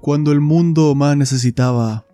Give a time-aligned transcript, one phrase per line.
[0.00, 2.06] cuando el mundo más necesitaba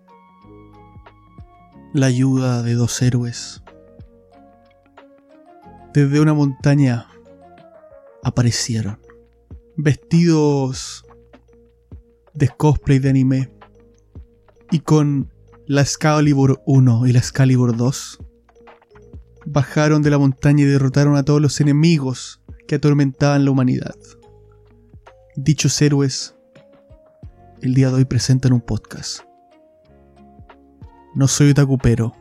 [1.93, 3.63] la ayuda de dos héroes.
[5.93, 7.07] Desde una montaña
[8.23, 8.99] aparecieron,
[9.77, 11.05] vestidos
[12.33, 13.51] de cosplay de anime
[14.69, 15.31] y con
[15.65, 18.19] la Excalibur 1 y la Excalibur 2
[19.45, 23.95] bajaron de la montaña y derrotaron a todos los enemigos que atormentaban la humanidad.
[25.37, 26.36] Dichos héroes
[27.61, 29.21] el día de hoy presentan un podcast.
[31.15, 32.13] No soy Otakupero.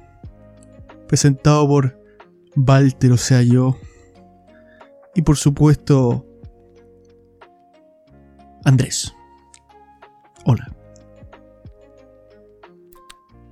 [1.08, 2.00] Presentado por
[2.56, 3.76] Walter, o sea yo.
[5.14, 6.26] Y por supuesto,
[8.64, 9.14] Andrés.
[10.44, 10.72] Hola.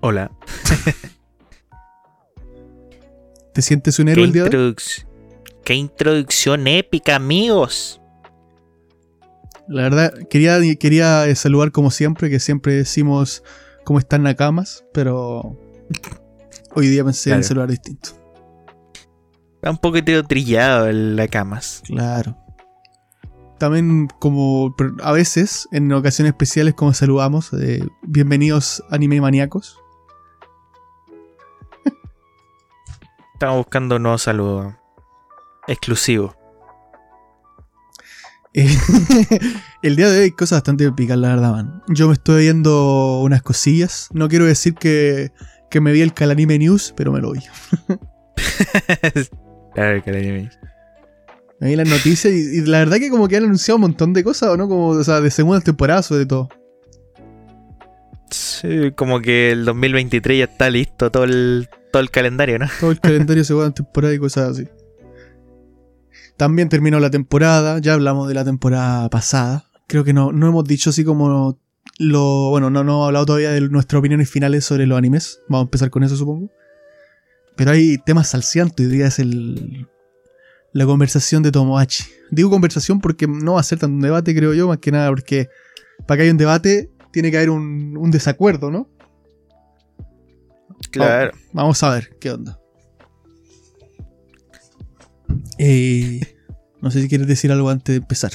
[0.00, 0.30] Hola.
[3.52, 4.74] ¿Te sientes un héroe el día de hoy?
[5.64, 8.00] Qué introducción épica, amigos.
[9.68, 13.42] La verdad, quería, quería eh, saludar como siempre, que siempre decimos
[13.84, 15.58] cómo están Nakamas, pero
[16.74, 18.10] hoy día pensé en saludar distinto.
[19.54, 21.82] Está un poquito trillado el Nakamas.
[21.86, 22.36] Claro.
[23.58, 29.78] También como a veces, en ocasiones especiales, como saludamos, eh, bienvenidos anime maníacos.
[33.34, 34.76] Estamos buscando un nuevo saludo
[35.66, 36.34] exclusivo.
[39.82, 41.82] el día de hoy hay cosas bastante épicas, la verdad, man.
[41.88, 44.08] Yo me estoy viendo unas cosillas.
[44.12, 45.32] No quiero decir que,
[45.70, 47.40] que me vi el Calanime News, pero me lo vi.
[49.74, 50.50] claro, el
[51.58, 54.22] Me vi las noticias y, la verdad que como que han anunciado un montón de
[54.22, 54.68] cosas, ¿no?
[54.68, 56.48] Como, o sea, de segunda temporada sobre todo.
[58.30, 62.66] Sí, como que el 2023 ya está listo todo el, todo el calendario, ¿no?
[62.78, 64.68] Todo el calendario segunda temporada y cosas así.
[66.36, 69.70] También terminó la temporada, ya hablamos de la temporada pasada.
[69.86, 71.58] Creo que no, no hemos dicho así como
[71.98, 72.50] lo.
[72.50, 75.40] Bueno, no, no hemos hablado todavía de nuestras opiniones finales sobre los animes.
[75.48, 76.50] Vamos a empezar con eso, supongo.
[77.56, 78.86] Pero hay temas salciantes.
[78.86, 79.88] Hoy día es el.
[80.72, 82.04] La conversación de Tomohachi.
[82.32, 85.08] Digo conversación porque no va a ser tan un debate, creo yo, más que nada
[85.08, 85.48] porque
[86.04, 88.88] para que haya un debate tiene que haber un, un desacuerdo, ¿no?
[90.90, 91.32] Claro.
[91.52, 92.58] vamos a ver qué onda.
[95.58, 96.20] Eh,
[96.80, 98.32] no sé si quieres decir algo antes de empezar.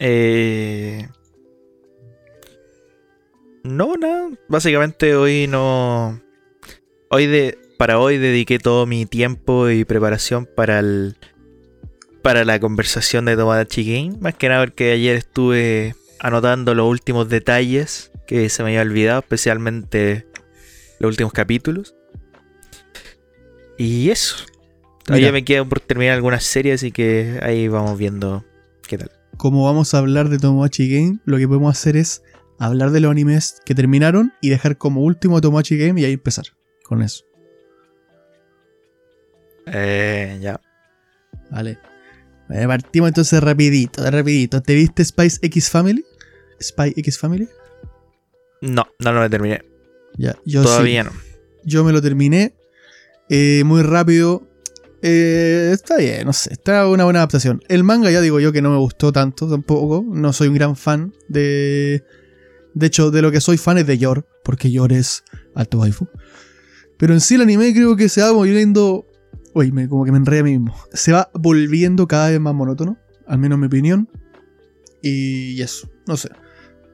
[0.00, 1.08] Eh,
[3.64, 4.30] no, nada.
[4.48, 6.20] Básicamente hoy no.
[7.10, 7.58] Hoy de.
[7.78, 11.16] Para hoy dediqué todo mi tiempo y preparación para el.
[12.22, 14.18] Para la conversación de Tomodachi Game.
[14.20, 19.20] Más que nada porque ayer estuve anotando los últimos detalles que se me había olvidado,
[19.20, 20.26] especialmente
[20.98, 21.94] los últimos capítulos.
[23.76, 24.44] Y eso.
[25.08, 28.44] Todavía me queda por terminar algunas series, así que ahí vamos viendo
[28.86, 29.10] qué tal.
[29.38, 32.22] Como vamos a hablar de Tomodachi Game, lo que podemos hacer es
[32.58, 36.44] hablar de los animes que terminaron y dejar como último Tomodachi Game y ahí empezar
[36.84, 37.24] con eso.
[39.64, 40.60] Eh, ya.
[41.50, 41.78] Vale.
[42.66, 44.60] partimos entonces rapidito, rapidito.
[44.60, 46.04] ¿Te viste Spice X Family?
[46.60, 47.48] ¿Spy X Family?
[48.60, 49.62] No, no lo terminé.
[50.18, 51.12] Ya, yo Todavía no.
[51.64, 52.54] Yo me lo terminé.
[53.30, 54.47] Eh, muy rápido.
[55.00, 57.62] Eh, está bien, no sé, está una buena adaptación.
[57.68, 60.76] El manga ya digo yo que no me gustó tanto tampoco, no soy un gran
[60.76, 62.04] fan de...
[62.74, 66.08] De hecho, de lo que soy fan es de Yor, porque Yor es alto waifu.
[66.96, 69.06] Pero en sí el anime creo que se va volviendo...
[69.54, 70.76] Uy, me, como que me enreda a mí mismo.
[70.92, 74.08] Se va volviendo cada vez más monótono, al menos en mi opinión.
[75.02, 76.30] Y eso, no sé.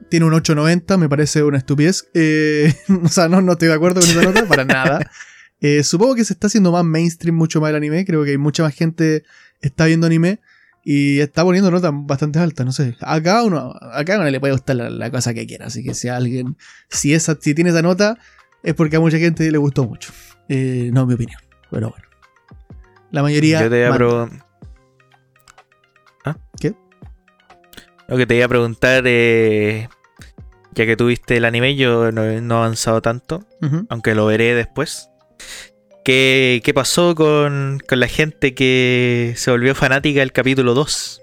[0.09, 2.07] Tiene un 8.90, me parece una estupidez.
[2.13, 2.73] Eh,
[3.03, 5.11] o sea, no, no estoy de acuerdo con esa nota, para nada.
[5.61, 8.05] Eh, supongo que se está haciendo más mainstream mucho más el anime.
[8.05, 9.23] Creo que mucha más gente
[9.61, 10.39] está viendo anime
[10.83, 12.65] y está poniendo notas bastante altas.
[12.65, 12.95] No sé.
[13.01, 15.67] A cada uno, a cada uno le puede gustar la, cosa que quiera.
[15.67, 16.57] Así que si alguien,
[16.89, 18.17] si, esa, si tiene esa nota,
[18.63, 20.11] es porque a mucha gente le gustó mucho.
[20.49, 21.39] Eh, no, mi opinión.
[21.71, 22.05] Pero bueno.
[23.11, 23.61] La mayoría.
[23.61, 24.29] Yo te iba
[26.25, 26.37] ¿Ah?
[26.59, 26.75] ¿Qué?
[28.07, 29.89] Lo que te iba a preguntar, eh,
[30.73, 33.47] ya que tuviste el anime, yo no, he avanzado tanto,
[33.89, 35.09] aunque lo veré después.
[36.05, 41.21] ¿Qué, pasó con, la gente que se volvió fanática del capítulo 2?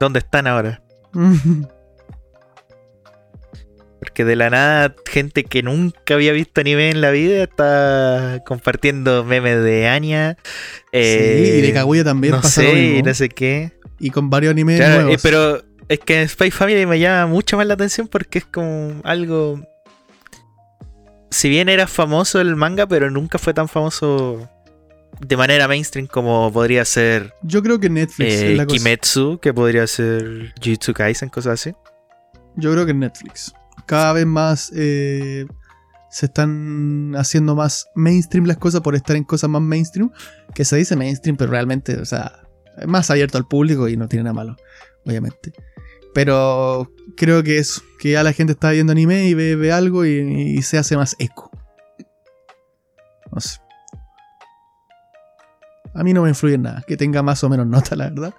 [0.00, 0.82] ¿Dónde están ahora?
[3.98, 9.22] Porque de la nada, gente que nunca había visto anime en la vida está compartiendo
[9.22, 10.38] memes de Anya.
[10.92, 12.32] sí, y de eh, Kaguya también.
[12.32, 13.72] No sé, no sé qué.
[13.98, 15.20] Y con varios animes nuevos.
[15.22, 19.00] pero es que en Spy Family me llama mucho más la atención porque es como
[19.04, 19.60] algo
[21.34, 24.48] si bien era famoso el manga, pero nunca fue tan famoso
[25.20, 27.34] de manera mainstream como podría ser.
[27.42, 31.74] Yo creo que Netflix eh, la Kimetsu, que podría ser Jujutsu Kaisen, cosas así.
[32.54, 33.52] Yo creo que Netflix.
[33.84, 35.46] Cada vez más eh,
[36.08, 40.12] se están haciendo más mainstream las cosas por estar en cosas más mainstream.
[40.54, 42.44] Que se dice mainstream, pero realmente, o sea,
[42.78, 44.56] es más abierto al público y no tiene nada malo,
[45.04, 45.52] obviamente.
[46.14, 50.06] Pero creo que es que ya la gente está viendo anime y ve, ve algo
[50.06, 50.18] y,
[50.56, 51.50] y se hace más eco.
[53.32, 53.58] No sé.
[55.94, 56.82] A mí no me influye en nada.
[56.86, 58.34] Que tenga más o menos nota, la verdad.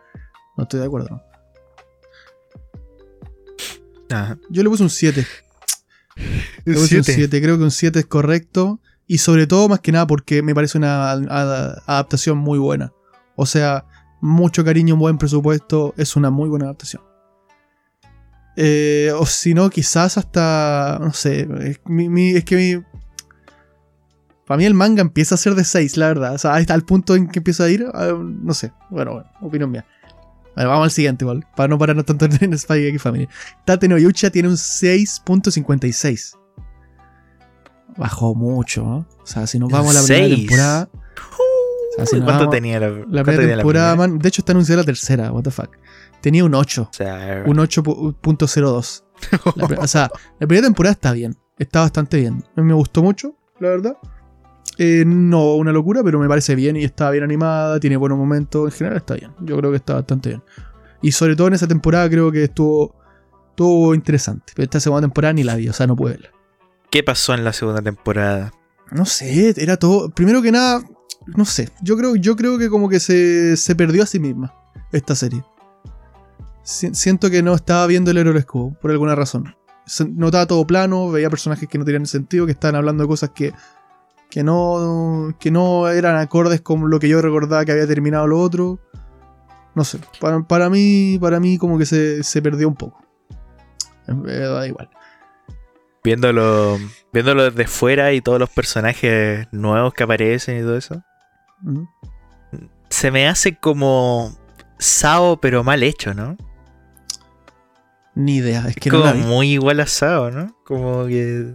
[0.58, 1.22] No estoy de acuerdo.
[4.10, 4.38] Ajá.
[4.50, 5.26] Yo le puse un 7.
[6.66, 7.14] Le puse un Siete.
[7.14, 7.42] 7.
[7.42, 8.80] Creo que un 7 es correcto.
[9.08, 12.92] Y sobre todo, más que nada, porque me parece una adaptación muy buena.
[13.36, 13.86] O sea,
[14.22, 15.94] mucho cariño, un buen presupuesto.
[15.98, 17.04] Es una muy buena adaptación.
[18.58, 20.98] Eh, o si no, quizás hasta.
[21.02, 21.48] No sé.
[21.62, 22.84] Es, mi- mi- es que mi.
[24.48, 26.36] Para mí el manga empieza a ser de 6, la verdad.
[26.36, 27.86] O sea, hasta el punto en que empieza a ir.
[27.94, 28.72] ah, no sé.
[28.92, 29.86] Bueno, bueno, opinión mía.
[30.56, 31.46] Vale, vamos al siguiente, igual.
[31.56, 33.28] Para no pararnos tanto en Spy X Family.
[33.66, 36.38] Tate no Yucha tiene un 6.56.
[37.98, 38.98] Bajó mucho, ¿no?
[39.22, 40.40] O sea, si nos vamos a la primera Seis.
[40.48, 40.90] temporada.
[40.94, 43.96] O sea, si Uy, nos ¿Cuánto vamos- tenía la, La primera la temporada, primera?
[43.96, 44.20] man.
[44.20, 45.70] De hecho, está anunciada la tercera, what the fuck.
[46.26, 46.88] Tenía un 8.
[46.90, 49.04] O sea, Un 8.02.
[49.58, 51.36] La pri- o sea, la primera temporada está bien.
[51.60, 52.44] Está bastante bien.
[52.56, 53.98] Me gustó mucho, la verdad.
[54.80, 58.66] Eh, no una locura, pero me parece bien y está bien animada, tiene buenos momentos.
[58.66, 59.34] En general está bien.
[59.42, 60.44] Yo creo que está bastante bien.
[61.04, 62.96] Y sobre todo en esa temporada creo que estuvo,
[63.52, 64.52] estuvo interesante.
[64.56, 66.30] Pero esta segunda temporada ni la vi, o sea, no pude verla.
[66.90, 68.52] ¿Qué pasó en la segunda temporada?
[68.92, 70.10] No sé, era todo.
[70.10, 70.82] Primero que nada,
[71.28, 71.70] no sé.
[71.84, 74.56] Yo creo, yo creo que como que se, se perdió a sí misma
[74.92, 75.44] esta serie.
[76.66, 79.56] Si- siento que no estaba viendo el héroe del escudo, por alguna razón.
[79.86, 83.30] Se- Notaba todo plano, veía personajes que no tenían sentido, que estaban hablando de cosas
[83.34, 83.54] que,
[84.30, 88.40] que, no, que no eran acordes con lo que yo recordaba que había terminado lo
[88.42, 88.80] otro.
[89.76, 93.00] No sé, para, para mí, para mí como que se, se perdió un poco.
[94.08, 94.90] Eh, da igual.
[96.04, 96.78] Viéndolo,
[97.12, 101.02] viéndolo desde fuera y todos los personajes nuevos que aparecen y todo eso.
[102.90, 104.36] Se me hace como
[104.78, 106.38] Sao, pero mal hecho, ¿no?
[108.16, 109.24] Ni idea, es que no como la vi.
[109.24, 110.56] muy igual a Sao, ¿no?
[110.64, 111.54] Como que.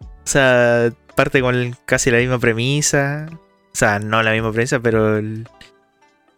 [0.00, 3.26] O sea, parte con casi la misma premisa.
[3.30, 5.48] O sea, no la misma premisa, pero el.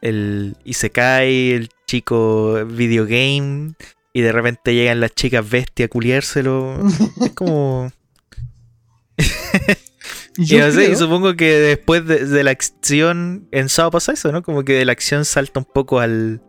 [0.02, 3.72] El Isekai, el chico videogame.
[4.12, 6.78] Y de repente llegan las chicas bestia a culiárselo.
[7.20, 7.90] Es como.
[10.36, 14.12] Y, Yo no sé, y supongo que después de, de la acción en Sao pasa
[14.12, 14.42] eso, ¿no?
[14.42, 16.42] Como que de la acción salta un poco al.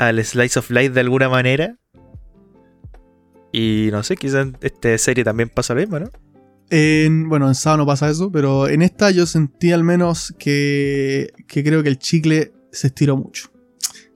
[0.00, 1.76] Al slice of life de alguna manera.
[3.52, 6.10] Y no sé, quizás en esta serie también pasa lo mismo, ¿no?
[6.70, 11.30] En- bueno, en Sao no pasa eso, pero en esta yo sentí al menos que,
[11.46, 13.50] que creo que el chicle se estiró mucho.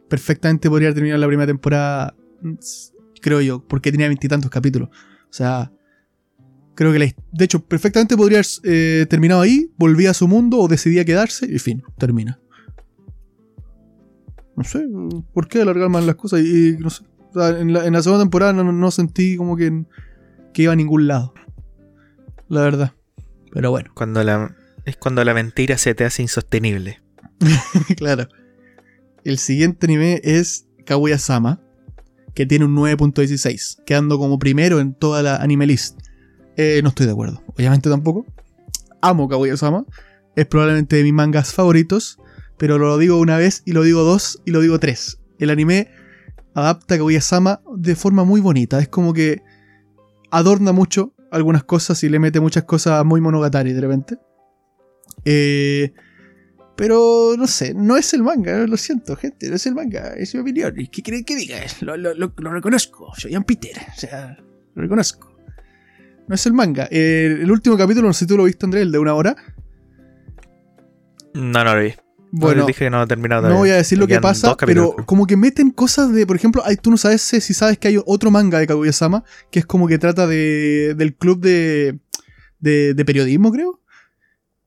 [0.09, 2.55] Perfectamente podría haber terminado la primera temporada, mm,
[3.21, 4.89] creo yo, porque tenía veintitantos capítulos.
[4.89, 5.71] O sea,
[6.75, 10.59] creo que la de hecho perfectamente podría haber eh, terminado ahí, volvía a su mundo
[10.61, 12.41] o decidía quedarse y fin, termina.
[14.57, 14.87] No sé,
[15.33, 16.41] ¿por qué alargar más las cosas?
[16.41, 19.37] Y, y no sé, o sea, en, la, en la segunda temporada no, no sentí
[19.37, 19.85] como que,
[20.53, 21.35] que iba a ningún lado
[22.49, 22.93] la verdad.
[23.53, 24.57] Pero bueno, Cuando la.
[24.85, 27.01] Es cuando la mentira se te hace insostenible.
[27.97, 28.29] claro.
[29.25, 31.63] El siguiente anime es Kaguya-sama,
[32.35, 35.99] que tiene un 9.16, quedando como primero en toda la anime list.
[36.59, 38.27] Eh, no estoy de acuerdo, obviamente tampoco.
[39.01, 39.87] Amo Kaguya-sama,
[40.37, 42.19] es probablemente de mis mangas favoritos,
[42.59, 45.21] pero lo digo una vez y lo digo dos y lo digo tres.
[45.39, 45.89] El anime
[46.55, 49.43] adapta Kaguya-sama de forma muy bonita, es como que
[50.31, 54.19] adorna mucho algunas cosas y le mete muchas cosas muy monogatari de repente.
[55.25, 55.93] Eh,
[56.77, 60.35] pero no sé, no es el manga, lo siento, gente, no es el manga, es
[60.35, 60.75] mi opinión.
[60.79, 61.57] ¿Y ¿Qué quieren que diga?
[61.81, 64.37] Lo, lo- reconozco, soy Ian Peter, o sea,
[64.75, 65.33] lo reconozco.
[66.27, 66.89] No es el manga.
[66.91, 69.37] Eh, el último capítulo, no sé si tú lo viste, André, el de una hora.
[71.35, 71.93] No, no lo vi.
[72.37, 73.61] Bueno, No, dije que no he terminado no todavía.
[73.61, 76.77] voy a decir lo que pasa, pero como que meten cosas de, por ejemplo, hay-
[76.77, 79.23] tú no sabes si sabes que hay otro manga de Kaguya-sama
[79.53, 82.01] que es como que trata de, del club de,
[82.59, 83.81] de, de periodismo, creo.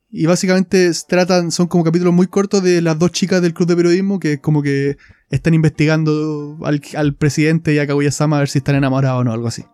[0.10, 3.76] Y básicamente tratan, son como capítulos muy cortos de las dos chicas del club de
[3.76, 4.96] periodismo que como que
[5.30, 9.34] están investigando al, al presidente y a Kaguya-sama a ver si están enamorados o no,
[9.34, 9.66] algo así.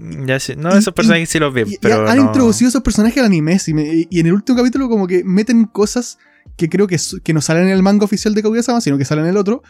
[0.00, 0.54] Ya sí.
[0.56, 2.08] No, Y- esos personajes sí los vi, Y- y pero.
[2.08, 3.72] han no- introducido esos personajes al anime sí,
[4.10, 6.18] y en el último capítulo como que meten cosas
[6.56, 9.24] que creo que, que no salen en el manga oficial de Kaguya-sama, sino que salen
[9.24, 9.62] en el otro.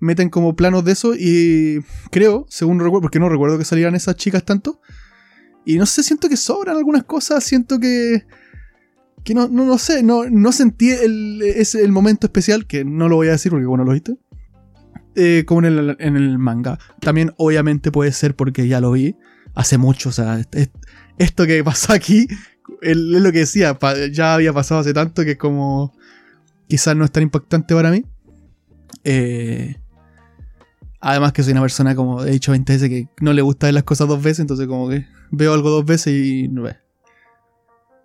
[0.00, 1.80] Meten como planos de eso y
[2.10, 4.80] creo, según recuerdo, porque no recuerdo que salieran esas chicas tanto.
[5.64, 8.24] Y no sé, siento que sobran algunas cosas, siento que...
[9.24, 13.08] Que no, no, no sé, no, no sentí el, ese, el momento especial, que no
[13.08, 14.16] lo voy a decir porque bueno, lo viste.
[15.16, 16.78] eh, como en el, en el manga.
[17.00, 19.16] También, obviamente, puede ser porque ya lo vi
[19.54, 20.10] hace mucho.
[20.10, 20.70] O sea, es- es-
[21.18, 22.28] esto que pasó aquí
[22.80, 23.76] es lo que decía.
[24.12, 25.92] ya había pasado hace tanto que es como.
[26.68, 28.04] Quizás no es tan impactante para mí.
[29.04, 29.76] Eh,
[31.00, 33.74] además, que soy una persona, como he dicho 20 veces, que no le gusta ver
[33.74, 34.40] las cosas dos veces.
[34.40, 36.76] Entonces, como que veo algo dos veces y no ve.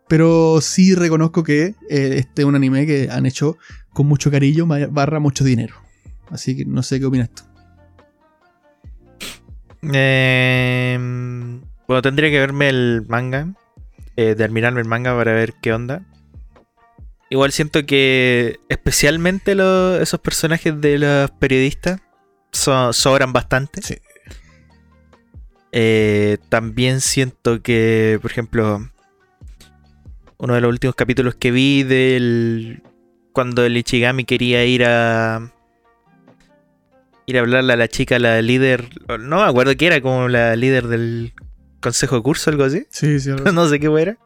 [0.07, 3.57] Pero sí reconozco que eh, este es un anime que han hecho
[3.93, 5.75] con mucho cariño barra mucho dinero.
[6.29, 7.43] Así que no sé qué opinas tú.
[9.91, 10.97] Eh,
[11.87, 13.53] bueno, tendría que verme el manga.
[14.15, 16.03] eh, terminarme el manga para ver qué onda.
[17.33, 21.99] Igual siento que especialmente lo- esos personajes de los periodistas
[22.51, 23.81] so- sobran bastante.
[23.81, 23.95] Sí.
[25.71, 28.87] Eh, también siento que, por ejemplo,
[30.37, 32.83] uno de los últimos capítulos que vi del
[33.31, 35.51] cuando el Ichigami quería ir a
[37.25, 40.55] ir a hablarle a la chica, la líder, no me acuerdo qué era, como la
[40.55, 41.33] líder del
[41.81, 42.85] consejo de curso, algo así.
[42.91, 44.17] Sí, sí, no sé qué era.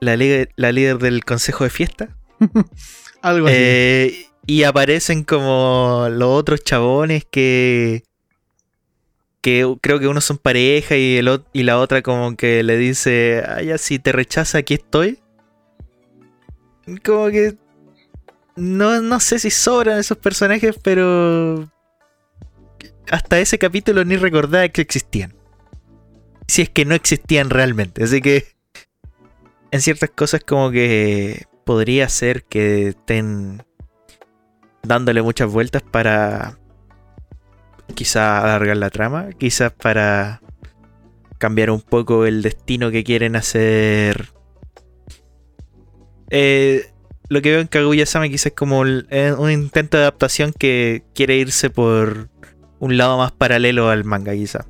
[0.00, 2.16] La, líder- la líder del consejo de fiesta.
[3.22, 3.56] algo así.
[3.58, 8.02] Eh, y aparecen como los otros chabones que.
[9.40, 13.44] Que creo que unos son pareja y, el, y la otra como que le dice,
[13.46, 15.20] ah, ya si te rechaza, aquí estoy.
[17.04, 17.54] Como que.
[18.56, 21.70] No, no sé si sobran esos personajes, pero.
[23.10, 25.34] Hasta ese capítulo ni recordaba que existían.
[26.46, 28.02] Si es que no existían realmente.
[28.04, 28.44] Así que.
[29.70, 31.44] En ciertas cosas, como que.
[31.64, 33.62] Podría ser que estén
[34.82, 36.56] dándole muchas vueltas para
[37.94, 40.40] quizá alargar la trama, quizás para
[41.36, 44.30] cambiar un poco el destino que quieren hacer.
[46.30, 46.90] Eh,
[47.28, 51.36] lo que veo en Kaguya-sama quizás es como eh, un intento de adaptación que quiere
[51.36, 52.30] irse por
[52.78, 54.64] un lado más paralelo al manga, quizá.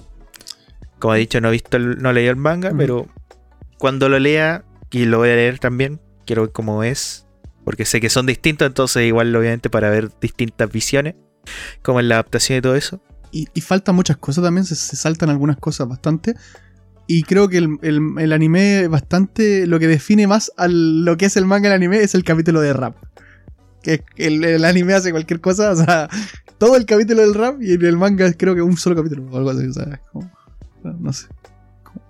[0.99, 3.07] Como he dicho, no he visto, el- no he leído el manga, pero
[3.79, 7.27] cuando lo lea, y lo voy a leer también, quiero ver cómo es,
[7.65, 11.15] porque sé que son distintos, entonces igual obviamente para ver distintas visiones,
[11.83, 13.01] como en la adaptación y todo eso.
[13.31, 16.35] Y, y faltan muchas cosas también, se, saltan algunas cosas bastante.
[17.07, 19.67] Y creo que el, el- el anime bastante.
[19.67, 22.61] Lo que define más a lo que es el manga del anime es el capítulo
[22.61, 22.97] de rap.
[23.83, 26.09] Que el, el anime hace cualquier cosa, o sea,
[26.59, 29.37] todo el capítulo del rap y en el manga creo que un solo capítulo o
[29.39, 30.31] algo así, o sea, como-
[30.83, 31.27] no sé.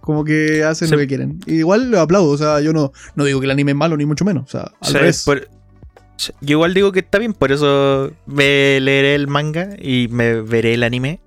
[0.08, 0.92] Como- que hacen Sí.
[0.94, 1.38] lo que quieren.
[1.46, 4.06] Igual lo aplaudo, o sea, yo no, no digo que el anime es malo ni
[4.06, 5.22] mucho menos, o sea, al revés.
[5.24, 5.48] por-
[6.18, 10.72] yo igual digo que está bien, por eso me leeré el manga y me veré
[10.74, 11.20] el anime.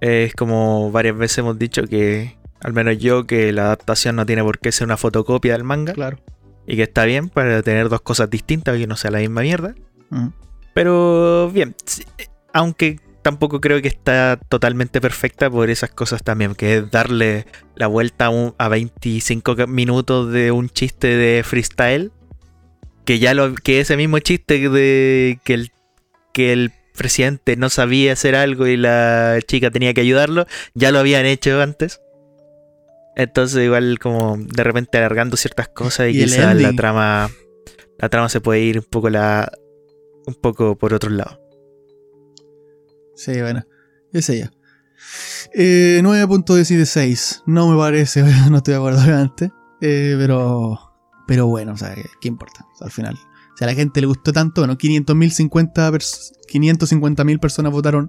[0.00, 4.44] Es como varias veces hemos dicho que, al menos yo, que la adaptación no tiene
[4.44, 5.92] por qué ser una fotocopia del manga.
[5.92, 6.18] Claro.
[6.68, 9.40] Y que está bien para tener dos cosas distintas y que no sea la misma
[9.42, 9.74] mierda.
[10.72, 12.04] Pero bien, sí,
[12.52, 17.44] aunque tampoco creo que está totalmente perfecta por esas cosas también, que es darle
[17.76, 22.10] la vuelta a, un- a 25 ca- minutos de un chiste de freestyle,
[23.04, 25.70] que ya lo que ese mismo chiste de que el
[26.32, 30.98] que el presidente no sabía hacer algo y la chica tenía que ayudarlo, ya lo
[30.98, 32.00] habían hecho antes.
[33.16, 37.30] Entonces igual como de repente alargando ciertas cosas y, Y quizás la trama
[37.98, 39.50] la trama se puede ir un poco la
[40.26, 41.40] un poco por otro lado.
[43.18, 43.64] Sí, bueno.
[44.12, 44.50] Es ella.
[45.54, 47.42] Eh, 9.16.
[47.46, 49.50] No me parece, no estoy de acuerdo obviamente.
[49.80, 50.78] Eh, pero.
[51.26, 52.64] Pero bueno, o sea, ¿qué, qué importa?
[52.74, 53.18] O sea, al final.
[53.56, 58.08] Si a la gente le gustó tanto, bueno, 500.000, 50 pers- 550.000 personas votaron.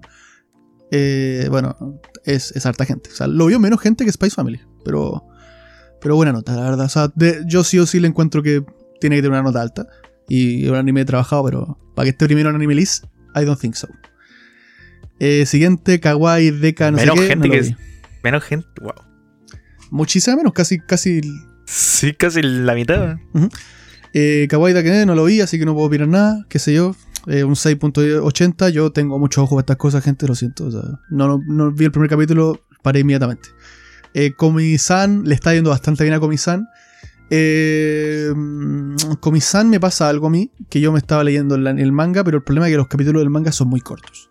[0.91, 3.09] Eh, bueno, es, es harta gente.
[3.11, 4.61] O sea, lo vio menos gente que Spice Family.
[4.85, 5.25] Pero.
[6.01, 6.85] Pero buena nota, la verdad.
[6.85, 7.11] O sea,
[7.45, 8.63] yo sí o sí le encuentro que
[9.01, 9.87] tiene que tener una nota alta.
[10.29, 13.73] Y un anime trabajado, pero para que esté primero en anime list, I don't think
[13.75, 13.87] so.
[15.19, 17.27] Eh, siguiente, Kawaii, Deka, no Menos sé qué.
[17.27, 17.75] gente no que- vi.
[18.23, 18.93] Menos gente, wow.
[19.91, 21.21] Muchísima menos, casi, casi.
[21.65, 23.17] Sí, casi la mitad.
[24.13, 26.95] Eh, Kawaii Dake no lo vi, así que no puedo opinar nada, qué sé yo.
[27.27, 30.65] Eh, un 6.80, yo tengo mucho ojo para estas cosas, gente, lo siento.
[30.67, 33.49] o sea, no, no, no vi el primer capítulo, paré inmediatamente.
[34.13, 36.67] Eh, Komi-san, le está yendo bastante bien a Komi-san.
[37.29, 42.23] Eh, mm, Komi-san me pasa algo a mí, que yo me estaba leyendo el manga,
[42.23, 44.28] pero el problema es que los capítulos del manga son muy cortos.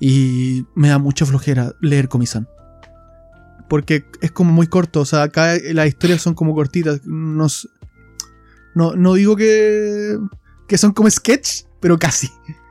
[0.00, 2.48] Y me da mucha flojera leer Komi-san.
[3.68, 7.00] Porque es como muy corto, o sea, acá las historias son como cortitas.
[7.04, 7.46] No,
[8.74, 10.18] no, no digo que,
[10.66, 12.28] que son como sketch, pero casi.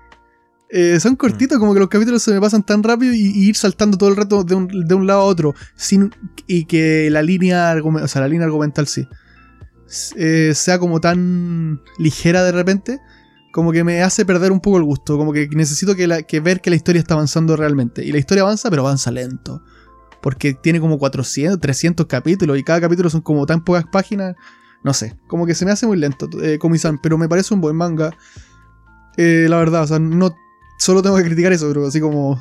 [0.69, 3.55] Eh, son cortitos, como que los capítulos se me pasan tan rápido y, y ir
[3.55, 5.55] saltando todo el rato de un, de un lado a otro.
[5.75, 6.13] Sin,
[6.46, 9.07] y que la línea, o sea, la línea argumental sí.
[10.17, 13.00] eh, sea como tan ligera de repente.
[13.58, 15.18] Como que me hace perder un poco el gusto.
[15.18, 18.06] Como que necesito que, la- que ver que la historia está avanzando realmente.
[18.06, 19.64] Y la historia avanza, pero avanza lento.
[20.22, 24.36] Porque tiene como 400, 300 capítulos y cada capítulo son como tan pocas páginas.
[24.84, 27.62] No sé, como que se me hace muy lento, eh, Komi-san, pero me parece un
[27.62, 28.16] buen manga.
[29.18, 30.36] Eh, la verdad, o sea, no
[30.78, 32.40] solo tengo que criticar eso, pero así como.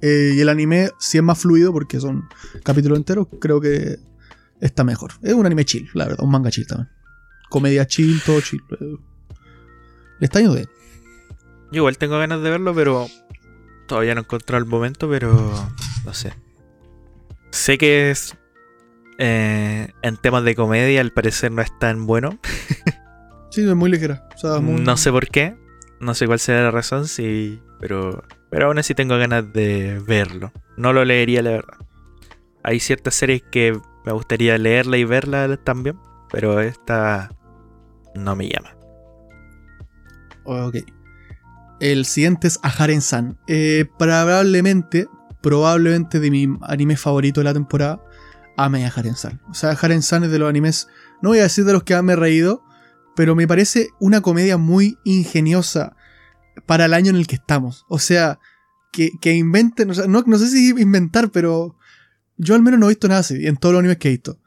[0.00, 2.24] eh, y el anime, si es más fluido, porque son
[2.64, 3.98] capítulos enteros, creo que
[4.62, 5.12] está mejor.
[5.20, 6.88] Es un anime chill, la verdad, un manga chill también.
[7.50, 8.62] Comedia chill, todo chill.
[10.18, 10.68] Le está bien.
[11.72, 13.06] Yo igual tengo ganas de verlo, pero
[13.88, 15.52] todavía no he encontrado el momento, pero
[16.04, 16.32] no sé.
[17.50, 18.36] Sé que es
[19.18, 22.38] eh, en temas de comedia al parecer no es tan bueno.
[23.48, 24.28] Sí, es muy ligera.
[24.34, 25.56] O sea, muy- No sé por qué,
[25.98, 30.52] no sé cuál será la razón, sí, pero pero aún así tengo ganas de verlo.
[30.76, 31.78] No lo leería la verdad.
[32.62, 35.98] Hay ciertas series que me gustaría leerla y verla también,
[36.30, 37.30] pero esta
[38.14, 38.75] no me llama.
[40.46, 40.76] Ok.
[41.80, 43.38] El siguiente es Aharen-san.
[43.46, 45.08] Eh, probablemente,
[45.42, 48.00] probablemente de mi anime favorito de la temporada,
[48.56, 49.40] ame Aharen-san.
[49.50, 50.88] O sea, Aharen-san es de los animes,
[51.20, 52.62] no voy a decir de los que me he reído,
[53.14, 55.96] pero me parece una comedia muy ingeniosa
[56.64, 57.84] para el año en el que estamos.
[57.88, 58.38] O sea,
[58.92, 61.76] que, que inventen, o sea, no, no sé si inventar, pero
[62.38, 64.38] yo al menos no he visto nada así en todos los animes que he visto.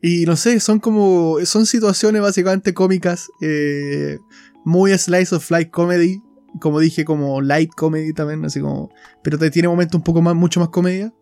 [0.00, 4.18] Y no sé, son como, son situaciones básicamente cómicas, eh,
[4.64, 6.22] muy slice of life comedy,
[6.60, 8.90] como dije, como light comedy también, así como,
[9.22, 11.12] pero tiene momentos un poco más, mucho más comedia.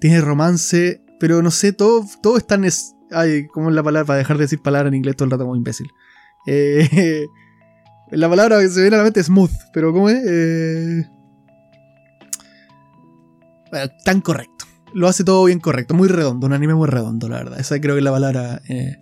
[0.00, 4.06] Tiene romance, pero no sé, todo, todo es tan, es, ay, ¿cómo es la palabra?
[4.06, 5.88] Para dejar de decir palabra en inglés todo el rato como imbécil.
[6.46, 7.26] Eh,
[8.10, 10.22] la palabra que se viene a la mente es smooth, pero ¿cómo es?
[10.26, 11.06] Eh,
[13.70, 14.66] bueno, tan correcto.
[14.92, 17.58] Lo hace todo bien correcto, muy redondo, un anime muy redondo, la verdad.
[17.58, 18.98] Esa creo que es la palabra eh,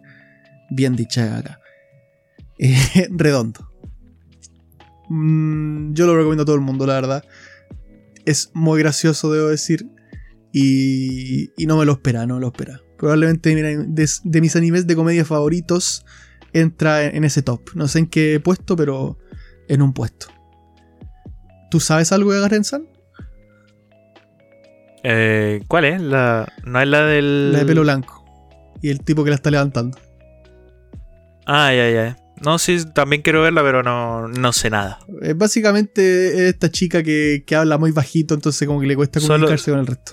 [0.70, 1.60] bien dicha acá.
[2.58, 3.70] Eh, redondo.
[5.08, 7.24] Mm, yo lo recomiendo a todo el mundo, la verdad.
[8.24, 9.86] Es muy gracioso, debo decir.
[10.52, 12.80] Y, y no me lo espera, no me lo espera.
[12.96, 16.04] Probablemente mira, de, de mis animes de comedia favoritos
[16.52, 17.60] entra en ese top.
[17.74, 19.18] No sé en qué puesto, pero
[19.68, 20.28] en un puesto.
[21.70, 22.86] ¿Tú sabes algo de Garen-san?
[25.02, 26.00] Eh, ¿Cuál es?
[26.00, 27.52] La, ¿No es la del...?
[27.52, 28.24] La de pelo blanco.
[28.80, 29.98] Y el tipo que la está levantando.
[31.46, 32.16] Ah, ya, ya.
[32.42, 34.98] No, sí, también quiero verla, pero no, no sé nada.
[35.22, 39.34] Es básicamente esta chica que, que habla muy bajito, entonces como que le cuesta Solo-
[39.46, 40.12] comunicarse con el resto.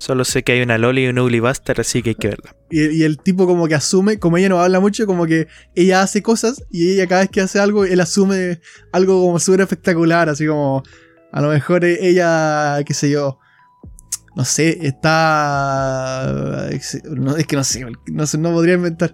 [0.00, 2.54] Solo sé que hay una Loli y un Ugly Buster, así que hay que verla.
[2.70, 6.02] Y, y el tipo como que asume, como ella no habla mucho, como que ella
[6.02, 8.60] hace cosas y ella cada vez que hace algo, él asume
[8.92, 10.84] algo como súper espectacular, así como
[11.32, 13.40] a lo mejor e- ella, qué sé yo,
[14.38, 16.70] no sé, está...
[17.10, 19.12] No, es que no sé, no no podría inventar.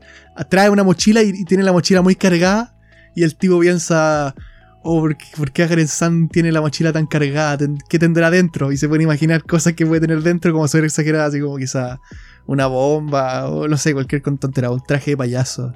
[0.51, 2.77] Trae una mochila y, tiene la mochila muy cargada
[3.15, 4.35] y el tipo piensa...
[4.83, 7.67] Oh, ¿por qué, por Agren-san tiene la mochila tan cargada?
[7.89, 8.71] ¿Qué tendrá dentro?
[8.71, 12.01] Y se puede imaginar cosas que puede tener dentro como súper exageradas, así como quizá
[12.45, 15.73] una bomba o no sé, cualquier tontera, un traje de payaso.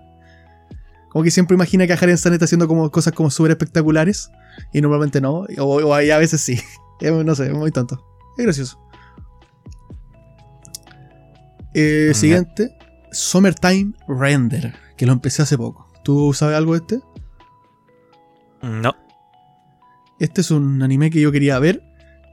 [1.09, 4.31] Como que siempre imagina que Haren San está haciendo como cosas como súper espectaculares
[4.75, 6.61] y normalmente no, o, o a veces sí.
[7.01, 8.05] No sé, es muy tonto.
[8.37, 8.88] Es gracioso.
[11.79, 12.15] Eh.
[12.15, 12.71] Siguiente,
[13.13, 15.91] Summertime Render, que lo empecé hace poco.
[16.05, 17.01] ¿Tú sabes algo de este?
[18.63, 18.95] No.
[20.19, 21.83] Este es un anime que yo quería ver,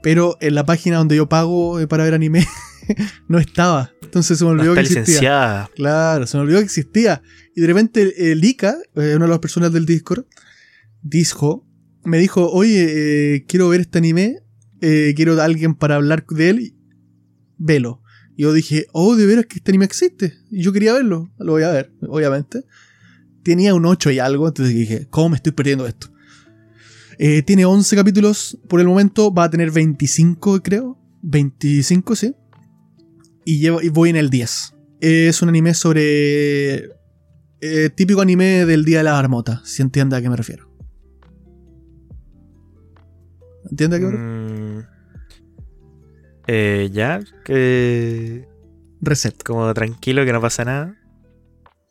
[0.02, 2.44] pero en la página donde yo pago eh, para ver anime
[3.28, 3.92] no estaba.
[4.02, 5.04] Entonces se me No olvidó está que existía.
[5.12, 5.70] licenciada.
[5.76, 7.22] Claro, se me olvidó que existía.
[7.54, 10.24] Y de repente el Lika, eh, una de las personas del Discord,
[11.02, 11.64] dijo,
[12.04, 14.38] me dijo, oye, eh, quiero ver este anime,
[14.80, 16.74] eh, quiero a alguien para hablar de él,
[17.56, 18.02] velo.
[18.36, 20.34] Y yo dije, oh, de veras que este anime existe.
[20.50, 22.64] Y yo quería verlo, lo voy a ver, obviamente.
[23.42, 26.08] Tenía un 8 y algo, entonces dije, ¿cómo me estoy perdiendo esto?
[27.18, 30.98] Eh, tiene 11 capítulos por el momento, va a tener 25 creo.
[31.22, 32.34] 25, sí.
[33.44, 34.74] Y, llevo, y voy en el 10.
[35.00, 36.90] Es un anime sobre...
[37.60, 40.68] eh, típico anime del Día de la Marmota, si entiende a qué me refiero.
[43.70, 44.62] ¿Entiende a qué me refiero?
[44.62, 44.65] Mm.
[46.46, 48.46] Eh, ya, que
[49.00, 49.42] Reset.
[49.42, 50.96] como tranquilo, que no pasa nada.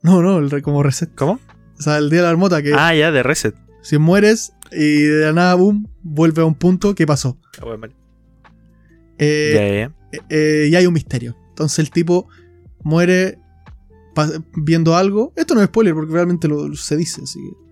[0.02, 1.14] No, no, el re- como reset.
[1.16, 1.40] ¿Cómo?
[1.78, 3.56] O sea, el Día de la Marmota, que Ah, ya, de reset.
[3.82, 7.38] si mueres y de la nada, boom, vuelve a un punto, ¿qué pasó?
[7.60, 7.96] Ah, bueno, vale.
[9.18, 10.26] Eh, Ya, ya.
[10.30, 11.36] eh, y hay un misterio.
[11.50, 12.28] Entonces el tipo
[12.84, 13.40] muere
[14.56, 15.34] viendo algo.
[15.36, 17.66] Esto no es spoiler porque realmente lo, se dice, así que.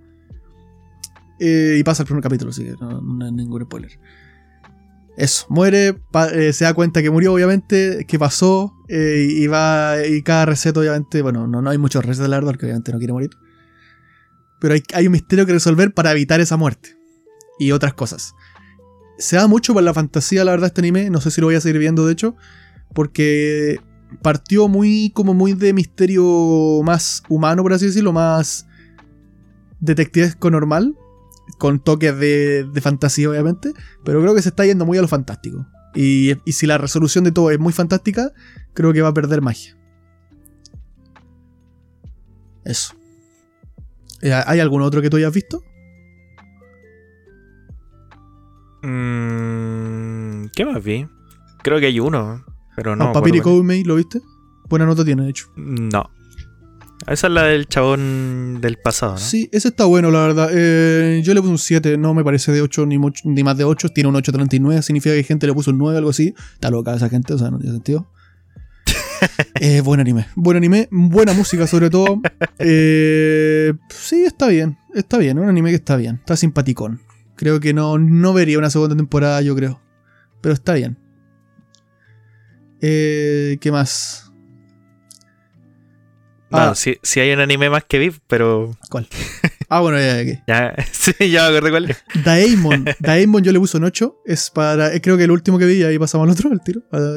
[1.76, 3.92] Eh, y pasa el primer capítulo, así que no, no es ningún spoiler.
[5.16, 6.02] Eso, muere,
[6.34, 10.76] eh, se da cuenta que murió, obviamente, que pasó, eh, y va, y cada reset,
[10.76, 13.30] obviamente, bueno, no, no hay muchos resets, la verdad, porque obviamente no quiere morir.
[14.60, 16.98] pero hay, hay un misterio que resolver para evitar esa muerte.
[17.60, 18.34] Y otras cosas.
[19.20, 21.10] Se da mucho por la fantasía, la verdad, este anime.
[21.10, 22.36] No sé si lo voy a seguir viendo, de hecho.
[22.94, 23.80] Porque
[24.22, 28.68] partió muy como muy de misterio más humano, por así decirlo, más
[29.80, 30.96] detectivesco normal,
[31.58, 35.08] con toques de, de fantasía obviamente, pero creo que se está yendo muy a lo
[35.08, 35.66] fantástico.
[35.96, 38.32] Y, y si la resolución de todo es muy fantástica,
[38.74, 39.78] creo que va a perder magia.
[42.66, 42.96] Eso.
[44.22, 45.64] Eh, ¿Hay algún otro que tú hayas visto?
[48.84, 51.08] Mm, ¿Qué más vi?
[51.62, 52.44] Creo que hay uno,
[52.76, 53.06] pero no.
[53.06, 54.22] Ah, Papiri Koumei, ¿lo viste?
[54.70, 55.48] Buena nota tiene, de hecho.
[55.56, 56.10] No.
[57.08, 59.18] Esa es la del chabón del pasado, ¿no?
[59.20, 60.50] Sí, ese está bueno, la verdad.
[60.54, 63.58] Eh, yo le puse un 7, no me parece de 8 ni, mucho- ni más
[63.58, 63.90] de 8.
[63.90, 66.34] Tiene un 8.39, significa que hay gente le puso un 9, algo así.
[66.54, 68.10] Está loca esa gente, o sea, no tiene sentido.
[69.62, 72.20] Eh, buen anime, buen anime, buena música sobre todo.
[72.60, 77.00] Eh, sí, está bien, está bien, un anime que está bien, está simpaticón.
[77.38, 79.80] Creo que no, no vería una segunda temporada, yo creo.
[80.42, 80.98] Pero está bien.
[82.82, 84.33] Eh, ¿Qué más?
[86.54, 86.76] No, Ah.
[86.76, 89.08] sí, sí hay un anime más que vi, pero ¿Cuál?
[89.70, 90.44] Ah, bueno, ya, ya, ya.
[90.48, 91.98] ya, sí, ya me acuerdo cuál es.
[92.24, 92.86] Daemon.
[93.00, 94.18] Daemon yo le puse un 8.
[94.26, 94.94] Es para.
[94.94, 96.82] eh, Creo que el último que vi, ahí pasamos al otro, al tiro.
[96.92, 97.16] Ah,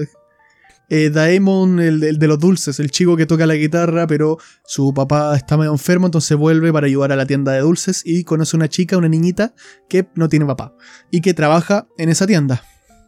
[0.88, 4.94] eh, Daemon, el, el de los dulces, el chico que toca la guitarra, pero su
[4.94, 8.56] papá está medio enfermo, entonces vuelve para ayudar a la tienda de dulces y conoce
[8.56, 9.52] una chica, una niñita,
[9.88, 10.72] que no tiene papá
[11.10, 12.62] y que trabaja en esa tienda,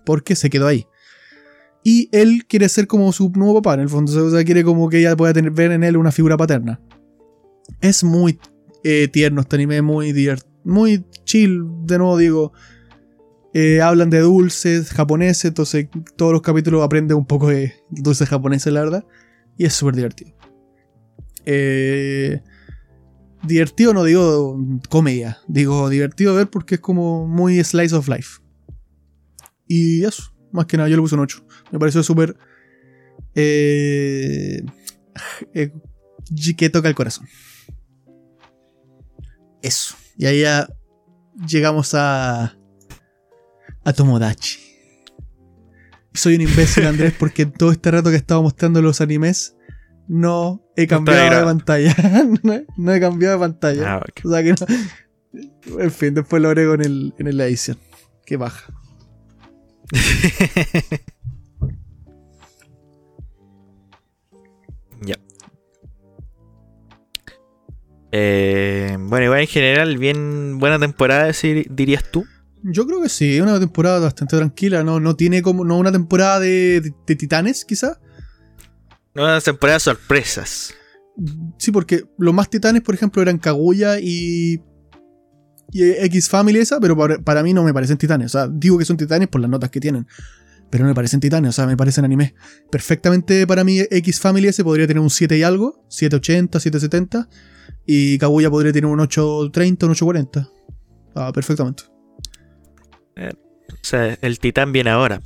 [0.05, 0.87] porque se quedó ahí.
[1.85, 4.88] Y él quiere ser como su nuevo papá, en el fondo, o sea, quiere como
[4.88, 6.81] que ella pueda ver en él una figura paterna.
[7.81, 8.38] Es muy
[8.85, 10.12] eh, tierno este anime, muy
[10.64, 12.53] muy chill, de nuevo digo.
[13.55, 18.73] Eh, hablan de dulces japoneses, entonces todos los capítulos aprenden un poco de dulces japoneses,
[18.73, 19.05] la verdad.
[19.57, 20.33] Y es súper divertido.
[21.47, 22.43] Eh,
[23.43, 24.59] divertido no digo
[24.91, 28.41] comedia, digo divertido de ver porque es como muy slice of life.
[29.67, 31.45] Y eso, más que nada, yo le puse un 8.
[31.70, 32.37] Me pareció súper...
[33.35, 34.62] Eh,
[35.54, 35.72] eh,
[36.57, 37.26] que toca el corazón.
[39.62, 39.94] Eso.
[40.16, 40.68] Y ahí ya
[41.46, 42.57] llegamos a.
[43.85, 44.59] a Tomodachi.
[46.14, 49.57] Soy un imbécil, Andrés, porque en todo este rato que he estado mostrando los animes,
[50.09, 51.94] no he No cambiado de pantalla.
[52.42, 53.94] no, he- no he cambiado de pantalla.
[53.94, 54.20] Ah, ok.
[54.26, 55.81] O sea que no.
[55.81, 57.78] En fin, después lo agrego en, el, en la edición.
[58.26, 58.72] Qué baja.
[68.12, 71.31] Eh, bueno, igual en general, bien buena temporada,
[71.71, 72.25] dirías tú.
[72.62, 74.83] Yo creo que sí, es una temporada bastante tranquila.
[74.83, 75.64] No, no tiene como.
[75.64, 78.01] No una temporada de, de- de titanes, quizá.
[79.14, 80.75] Una temporada de sorpresas.
[81.59, 84.61] Sí, porque los más titanes, por ejemplo, eran Kaguya y.
[85.73, 88.27] y X Family esa, pero para, para mí no me parecen titanes.
[88.35, 90.07] O sea, digo que son titanes por las notas que tienen.
[90.70, 92.35] Pero no me parecen titanes, o sea, me parecen anime.
[92.70, 97.28] Perfectamente para mí X Family ese podría tener un 7 y algo, 780, 770.
[97.87, 100.48] Y Kaguya podría tener un 830, un 840.
[101.14, 101.85] Ah, perfectamente.
[103.16, 105.22] O sea, el titán viene ahora.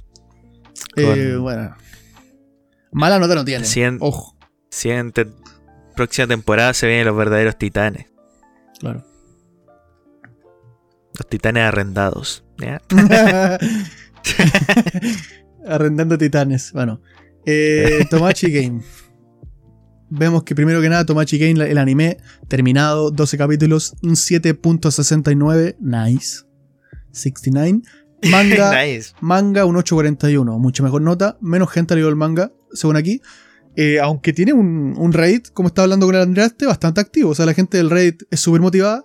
[0.96, 1.74] Eh, bueno.
[2.92, 3.64] Mala nota no tiene.
[3.64, 4.36] Cien- Ojo,
[5.96, 8.06] próxima temporada se vienen los verdaderos titanes.
[8.78, 9.04] claro.
[11.18, 12.42] Los titanes arrendados.
[12.58, 12.80] ¿ya?
[15.66, 16.72] Arrendando titanes.
[16.72, 17.00] Bueno.
[17.46, 18.82] Eh, Tomachi Game.
[20.10, 25.76] Vemos que primero que nada, Tomachi Game, el anime, terminado, 12 capítulos, un 7.69.
[25.80, 26.44] Nice.
[27.12, 27.80] 69.
[28.30, 29.12] Manga, nice.
[29.20, 30.58] manga un 8.41.
[30.58, 31.38] Mucha mejor nota.
[31.40, 33.22] Menos gente ha leído el manga, según aquí.
[33.74, 37.30] Eh, aunque tiene un, un raid, como estaba hablando con el Andraste, bastante activo.
[37.30, 39.04] O sea, la gente del raid es súper motivada.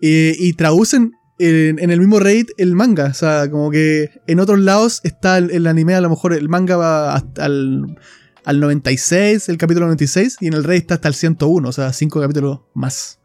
[0.00, 1.12] Eh, y traducen
[1.44, 3.06] en, el mismo raid el manga.
[3.06, 6.76] O sea, como que en otros lados está el, anime, a lo mejor el manga
[6.76, 7.98] va hasta al,
[8.44, 11.92] al 96, el capítulo 96, y en el raid está hasta el 101, o sea,
[11.92, 13.18] 5 capítulos más.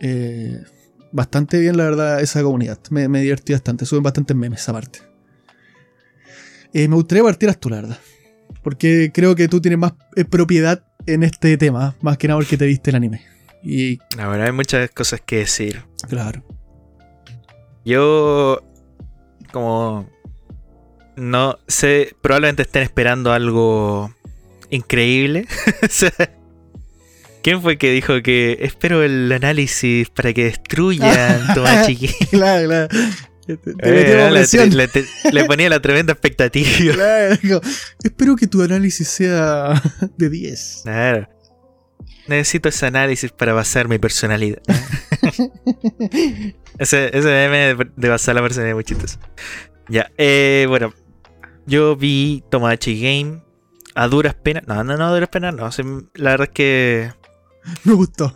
[0.00, 0.60] Eh,
[1.12, 2.78] bastante bien, la verdad, esa comunidad.
[2.90, 5.00] Me, me divertí bastante, suben bastantes memes aparte.
[6.72, 7.98] Eh, me gustaría partir tú, la verdad.
[8.62, 12.56] Porque creo que tú tienes más eh, propiedad en este tema, más que nada porque
[12.56, 13.33] te viste el anime.
[13.64, 15.82] Y La verdad, hay muchas cosas que decir.
[16.08, 16.44] claro.
[17.84, 18.60] Yo,
[19.52, 20.08] como
[21.16, 24.14] no sé, probablemente estén esperando algo
[24.70, 25.46] increíble.
[25.82, 26.12] O sea,
[27.42, 32.14] ¿Quién fue que dijo que espero el análisis para que destruyan Tomachi Game?
[32.30, 32.88] Claro, claro.
[33.46, 36.94] Te, te Eh, le, te- ponía la tremenda expectativa.
[36.94, 37.60] Claro,
[38.02, 39.74] espero que tu análisis sea
[40.16, 40.80] de 10.
[40.84, 41.28] Claro.
[42.26, 44.62] Necesito ese análisis para basar mi personalidad.
[46.78, 49.18] ese, ese meme de, basar la personalidad muy chistoso.
[49.88, 50.92] Ya, eh, bueno.
[51.66, 53.42] Yo vi Tomodachi Game
[53.94, 54.66] a duras penas.
[54.66, 55.70] No, no, no, a duras penas no.
[56.14, 57.12] La verdad es que.
[57.84, 58.34] Me gustó.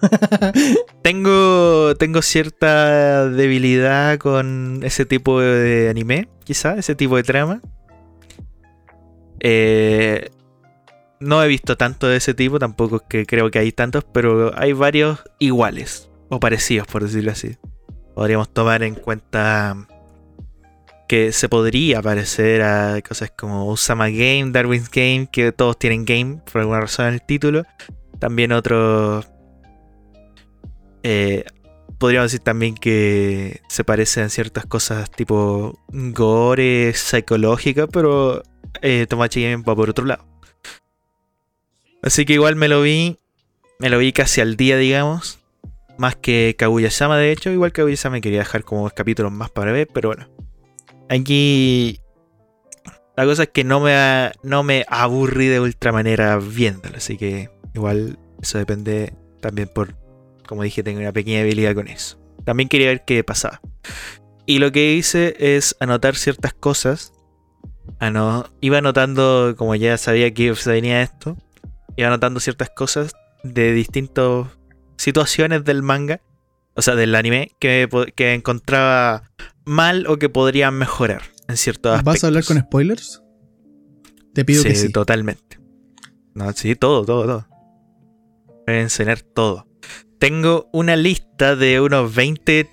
[1.03, 7.61] tengo, tengo cierta debilidad con ese tipo de anime, quizá, ese tipo de trama.
[9.41, 10.31] Eh,
[11.21, 14.53] no he visto tanto de ese tipo, tampoco es que creo que hay tantos, pero
[14.57, 17.57] hay varios iguales o parecidos, por decirlo así.
[18.15, 19.77] Podríamos tomar en cuenta
[21.09, 26.41] que se podría parecer a cosas como Usama Game, Darwin's Game, que todos tienen game
[26.53, 27.65] por alguna razón en el título.
[28.19, 29.27] También otros.
[31.03, 31.45] Eh,
[31.99, 38.43] podríamos decir también que se parecen ciertas cosas tipo gore, psicológica, pero
[38.83, 40.28] eh, Tomachi Game va por otro lado.
[42.03, 43.19] Así que igual me lo vi,
[43.79, 45.41] me lo vi casi al día, digamos.
[45.99, 47.51] Más que Kaguya-sama, de hecho.
[47.51, 50.29] Igual Kaguya-sama quería dejar como dos capítulos más para ver, pero bueno.
[51.09, 52.01] Aquí
[53.19, 57.51] la cosa es que no me, no me aburrí de ultra manera viéndolo, así que
[57.75, 59.97] igual eso depende también por,
[60.47, 62.17] como dije, tengo una pequeña habilidad con eso.
[62.45, 63.61] También quería ver qué pasaba.
[64.47, 67.13] Y lo que hice es anotar ciertas cosas.
[68.61, 71.37] iba anotando, como ya sabía que se venía esto,
[71.99, 74.47] iba anotando ciertas cosas de distintas
[74.97, 76.21] situaciones del manga,
[76.75, 79.25] o sea, del anime, que, que encontraba
[79.65, 82.15] mal o que podrían mejorar en ciertos aspectos.
[82.15, 83.23] ¿Vas a hablar con spoilers?
[84.33, 84.93] Te pido que sí.
[84.93, 85.59] totalmente.
[86.35, 87.49] No, sí, todo, todo, todo.
[88.65, 89.67] Voy a enseñar todo.
[90.21, 92.71] Tengo una lista de unos 20,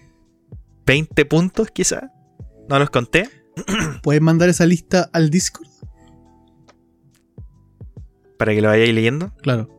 [0.85, 2.11] 20 puntos, quizá.
[2.69, 3.27] No los conté.
[4.03, 5.67] ¿Puedes mandar esa lista al Discord?
[8.37, 9.31] Para que lo vayáis leyendo.
[9.41, 9.75] Claro.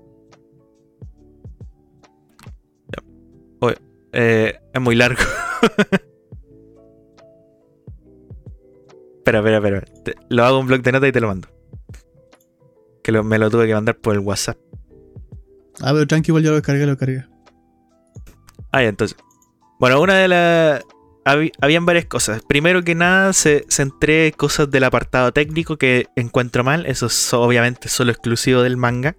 [4.19, 5.21] Eh, es muy largo.
[9.19, 10.23] Espera, espera, espera.
[10.29, 11.49] lo hago un blog de notas y te lo mando.
[13.03, 14.57] Que me lo tuve que mandar por el WhatsApp.
[15.81, 17.25] Ah, pero tranqui, igual ya lo descargué, lo descargué.
[18.71, 19.19] Ah, ya, entonces.
[19.81, 20.85] Bueno, una de las.
[21.27, 22.43] Habían varias cosas.
[22.49, 26.87] Primero que nada, se centré cosas del apartado técnico que encuentro mal.
[26.87, 29.17] Eso es obviamente solo exclusivo del manga.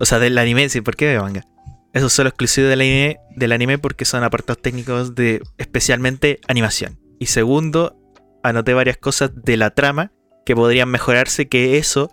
[0.00, 1.44] O sea, del anime, sí, ¿por qué de manga?
[1.92, 6.98] Eso es solo exclusivo del anime, del anime porque son apartados técnicos de especialmente animación.
[7.18, 7.96] Y segundo,
[8.42, 10.12] anoté varias cosas de la trama
[10.44, 12.10] que podrían mejorarse, que eso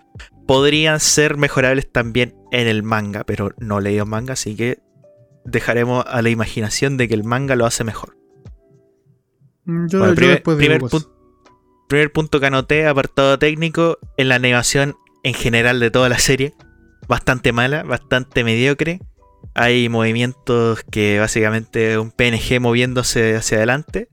[0.48, 4.80] podrían ser mejorables también en el manga, pero no leí el manga, así que
[5.46, 8.18] dejaremos a la imaginación de que el manga lo hace mejor.
[9.65, 10.43] Mm, yo, primer,
[11.88, 16.54] primer punto que anoté, apartado técnico, en la animación en general de toda la serie,
[17.08, 18.99] bastante mala, bastante mediocre.
[19.54, 24.10] Hay movimientos que básicamente un PNG moviéndose hacia adelante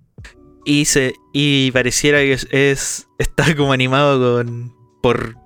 [0.64, 5.36] y, se, y pareciera que es, está como animado con por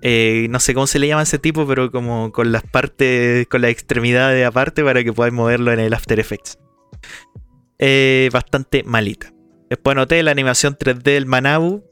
[0.00, 3.46] eh, no sé cómo se le llama a ese tipo, pero como con las partes,
[3.48, 6.58] con las extremidades aparte para que podáis moverlo en el After Effects.
[7.78, 9.32] Eh, bastante malita.
[9.70, 11.84] Después noté la animación 3D del Manabu.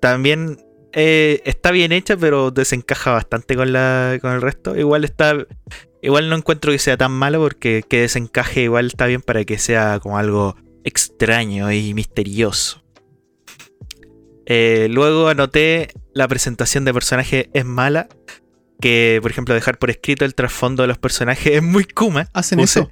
[0.00, 0.58] También
[0.92, 4.76] eh, está bien hecha, pero desencaja bastante con, la, con el resto.
[4.76, 5.34] Igual está.
[6.00, 9.58] Igual no encuentro que sea tan malo porque que desencaje igual está bien para que
[9.58, 12.84] sea como algo extraño y misterioso.
[14.46, 18.08] Eh, luego anoté la presentación de personajes es mala.
[18.80, 22.28] Que, por ejemplo, dejar por escrito el trasfondo de los personajes es muy Kuma.
[22.32, 22.90] ¿Hacen eso?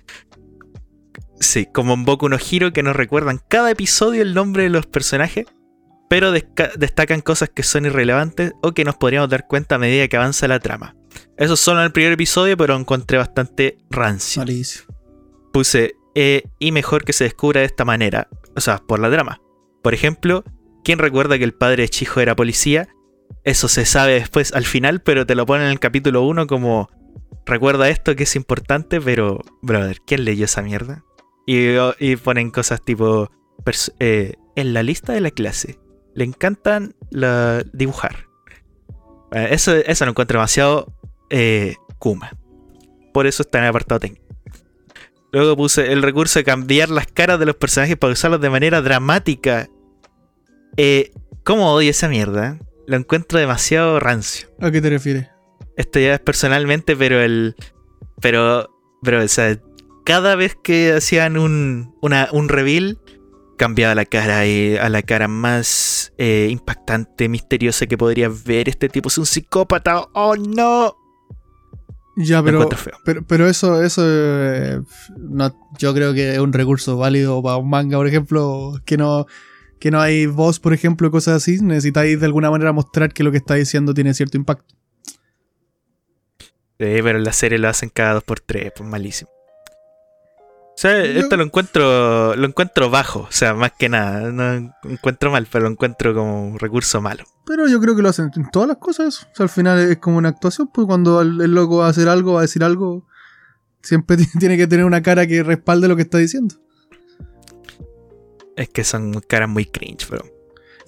[1.40, 4.87] Sí, como en Boku no Hiro que nos recuerdan cada episodio el nombre de los
[4.87, 5.46] personajes,
[6.09, 10.16] pero destacan cosas que son irrelevantes o que nos podríamos dar cuenta a medida que
[10.16, 10.94] avanza la trama.
[11.37, 14.42] Eso solo en el primer episodio, pero encontré bastante rancio.
[15.53, 19.40] Puse eh, y mejor que se descubra de esta manera, o sea, por la drama.
[19.83, 20.44] Por ejemplo,
[20.85, 22.88] ¿quién recuerda que el padre de Chijo era policía?
[23.44, 26.88] Eso se sabe después al final, pero te lo ponen en el capítulo 1 como
[27.44, 31.05] recuerda esto que es importante, pero brother, ¿quién leyó esa mierda?
[31.47, 33.31] Y, ponen cosas tipo
[34.01, 35.79] eh, en la lista de la clase.
[36.15, 36.95] Le encantan
[37.73, 38.27] dibujar.
[39.33, 40.93] eso, eso lo encuentro demasiado
[41.31, 42.37] eh, Kuma.
[43.13, 44.27] Por eso está en el apartado técnico.
[45.33, 48.81] Luego puse el recurso de cambiar las caras de los personajes para usarlos de manera
[48.83, 49.69] dramática.
[50.77, 51.13] Eh,
[51.45, 52.59] ¿Cómo odio esa mierda?
[52.87, 54.49] Lo encuentro demasiado rancio.
[54.61, 55.29] ¿A qué te refieres?
[55.77, 57.55] Esto ya es personalmente, pero el.
[58.21, 58.71] Pero.
[59.03, 59.59] Pero, o sea,
[60.07, 63.01] cada vez que hacían un, una, un reveal,
[63.59, 68.69] cambiaba la cara y a la cara más eh, impactante, misteriosa que podrías ver.
[68.69, 70.07] Este tipo es un psicópata.
[70.12, 70.97] ¡Oh no!
[72.16, 72.69] Ya, pero,
[73.05, 74.81] pero, pero eso, eso eh,
[75.19, 79.27] no, yo creo que es un recurso válido para un manga, por ejemplo, que no,
[79.81, 81.59] que no hay voz, por ejemplo, cosas así.
[81.61, 84.77] Necesitáis de alguna manera mostrar que lo que está diciendo tiene cierto impacto.
[86.38, 86.45] Sí,
[87.03, 89.36] pero en la serie lo hacen cada dos por tres, pues malísimo.
[90.77, 95.31] O sea, esto lo encuentro, lo encuentro bajo, o sea, más que nada, no encuentro
[95.31, 97.25] mal, pero lo encuentro como un recurso malo.
[97.47, 99.23] Pero yo creo que lo hacen en todas las cosas.
[99.33, 101.91] O sea, al final es como una actuación, pues cuando el, el loco va a
[101.91, 103.07] hacer algo, va a decir algo,
[103.83, 106.57] siempre ti- tiene que tener una cara que respalde lo que está diciendo.
[108.55, 110.25] Es que son caras muy cringe, pero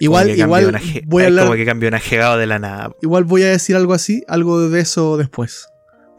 [0.01, 0.71] Igual, igual
[1.07, 2.91] voy a hablar, como que cambia una jegada de la nada.
[3.01, 5.67] igual voy a decir algo así, algo de eso después.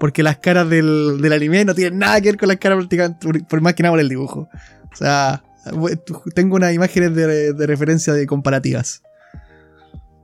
[0.00, 3.44] Porque las caras del, del anime no tienen nada que ver con las caras prácticamente,
[3.44, 4.48] por, más que nada por el dibujo.
[4.90, 5.44] O sea,
[6.34, 9.02] tengo unas imágenes de, de referencia de comparativas.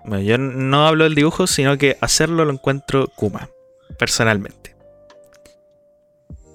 [0.04, 3.50] Bueno, yo no hablo del dibujo, sino que hacerlo lo encuentro Kuma,
[3.98, 4.76] personalmente.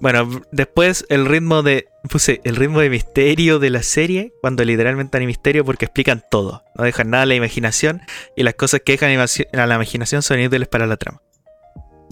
[0.02, 1.86] Bueno, después el ritmo de.
[2.10, 6.64] Puse el ritmo de misterio de la serie, cuando literalmente hay misterio porque explican todo.
[6.74, 8.00] No dejan nada a la imaginación
[8.34, 11.22] y las cosas que dejan a la imaginación son útiles para la trama.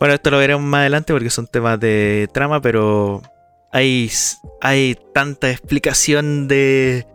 [0.01, 3.23] Bueno, esto lo veremos más adelante porque son temas de trama, pero
[3.71, 4.11] hay,
[4.63, 7.07] hay tanta explicación de,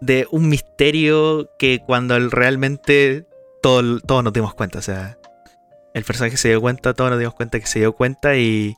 [0.00, 3.26] de un misterio que cuando realmente
[3.62, 4.78] todo- todos nos dimos cuenta.
[4.78, 5.18] O sea,
[5.92, 8.74] el personaje se dio cuenta, todos nos dimos cuenta que se dio cuenta y,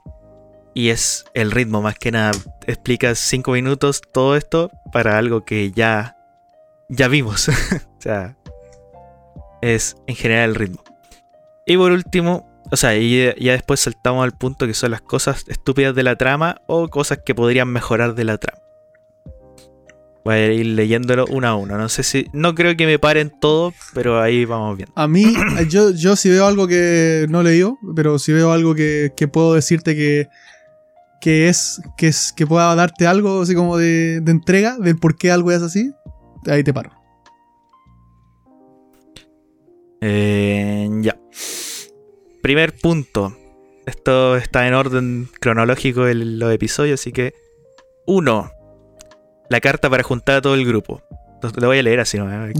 [0.74, 2.32] y es el ritmo más que nada.
[2.66, 6.16] Explica cinco minutos todo esto para algo que ya,
[6.88, 7.48] ya vimos.
[7.48, 7.52] o
[8.00, 8.36] sea,
[9.60, 10.82] es en general el ritmo.
[11.64, 15.44] Y por último, o sea, y ya después saltamos al punto que son las cosas
[15.46, 18.62] estúpidas de la trama o cosas que podrían mejorar de la trama.
[20.24, 21.76] Voy a ir leyéndolo uno a uno.
[21.76, 22.28] No sé si.
[22.32, 24.92] No creo que me paren todo, pero ahí vamos viendo.
[24.96, 25.34] A mí,
[25.68, 27.62] yo, yo si veo algo que no leí,
[27.94, 30.28] pero si veo algo que, que puedo decirte que,
[31.20, 35.16] que es, que es, que pueda darte algo así como de, de entrega del por
[35.16, 35.92] qué algo es así,
[36.46, 36.90] ahí te paro.
[40.00, 41.21] Eh, ya.
[42.42, 43.36] Primer punto.
[43.86, 47.34] Esto está en orden cronológico en los episodios, así que.
[48.06, 48.50] Uno.
[49.48, 51.02] La carta para juntar a todo el grupo.
[51.56, 52.26] Lo voy a leer así, ¿no?
[52.26, 52.52] Dale.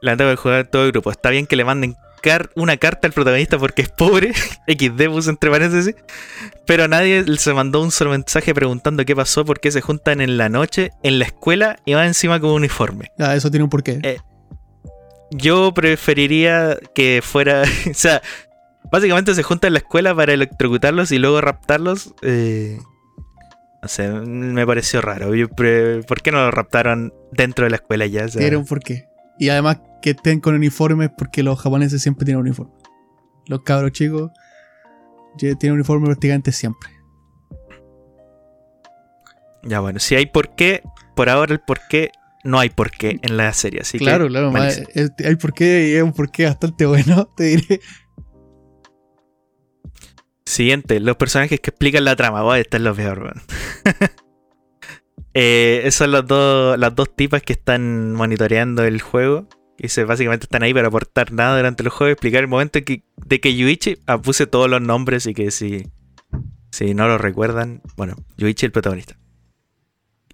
[0.00, 1.10] La carta para juntar a todo el grupo.
[1.10, 4.32] Está bien que le manden car- una carta al protagonista porque es pobre.
[4.68, 5.94] XD puso entre paréntesis.
[6.66, 10.38] Pero nadie se mandó un solo mensaje preguntando qué pasó, por qué se juntan en
[10.38, 13.10] la noche, en la escuela y van encima con un uniforme.
[13.18, 13.98] Ya, eso tiene un porqué.
[14.02, 14.18] Eh,
[15.30, 17.62] Yo preferiría que fuera.
[17.90, 18.22] o sea,
[18.90, 22.14] básicamente se juntan en la escuela para electrocutarlos y luego raptarlos.
[22.22, 22.78] eh,
[23.82, 25.34] no sé, me pareció raro.
[25.34, 28.28] Yo ¿Por qué no lo raptaron dentro de la escuela ya?
[28.28, 29.08] Tiene un porqué.
[29.40, 32.72] Y además que estén con uniformes porque los japoneses siempre tienen uniforme.
[33.46, 34.30] Los cabros chicos
[35.36, 36.90] tienen uniforme prácticamente siempre.
[39.64, 40.82] Ya bueno, si hay por qué,
[41.16, 42.10] por ahora el por qué,
[42.44, 43.80] no hay por qué en la serie.
[43.80, 44.52] Así claro, que, claro.
[44.54, 47.80] hay porqué y es un porqué bastante bueno, te diré.
[50.52, 52.42] Siguiente, los personajes que explican la trama.
[52.42, 53.42] Voy a estar lo peor, weón.
[55.34, 59.48] eh, son las dos, las dos tipas que están monitoreando el juego.
[59.78, 62.10] Que se, básicamente están ahí para aportar nada durante el juego.
[62.10, 63.96] y Explicar el momento en que, de que Yuichi.
[64.06, 65.86] Ah, puse todos los nombres y que si,
[66.70, 67.80] si no lo recuerdan.
[67.96, 69.16] Bueno, Yuichi el protagonista.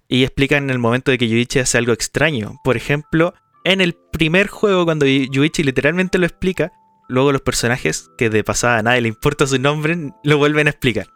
[0.09, 2.59] Y explican el momento de que Yuichi hace algo extraño.
[2.65, 6.73] Por ejemplo, en el primer juego, cuando Yuichi literalmente lo explica,
[7.09, 10.69] luego los personajes, que de pasada a nadie le importa su nombre, lo vuelven a
[10.69, 11.07] explicar.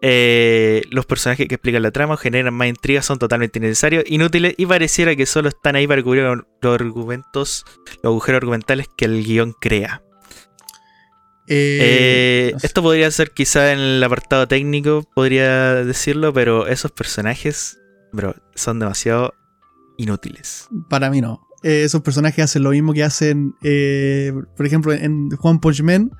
[0.00, 4.64] Eh, los personajes que explican la trama generan más intrigas, son totalmente innecesarios, inútiles y
[4.64, 7.64] pareciera que solo están ahí para cubrir los argumentos,
[8.02, 10.02] los agujeros argumentales que el guion crea.
[11.48, 17.78] Eh, Eh, esto podría ser quizá en el apartado técnico, podría decirlo, pero esos personajes,
[18.12, 19.34] bro, son demasiado
[19.96, 20.68] inútiles.
[20.88, 21.47] Para mí no.
[21.62, 26.10] Eh, esos personajes hacen lo mismo que hacen, eh, por ejemplo, en One Punch Man.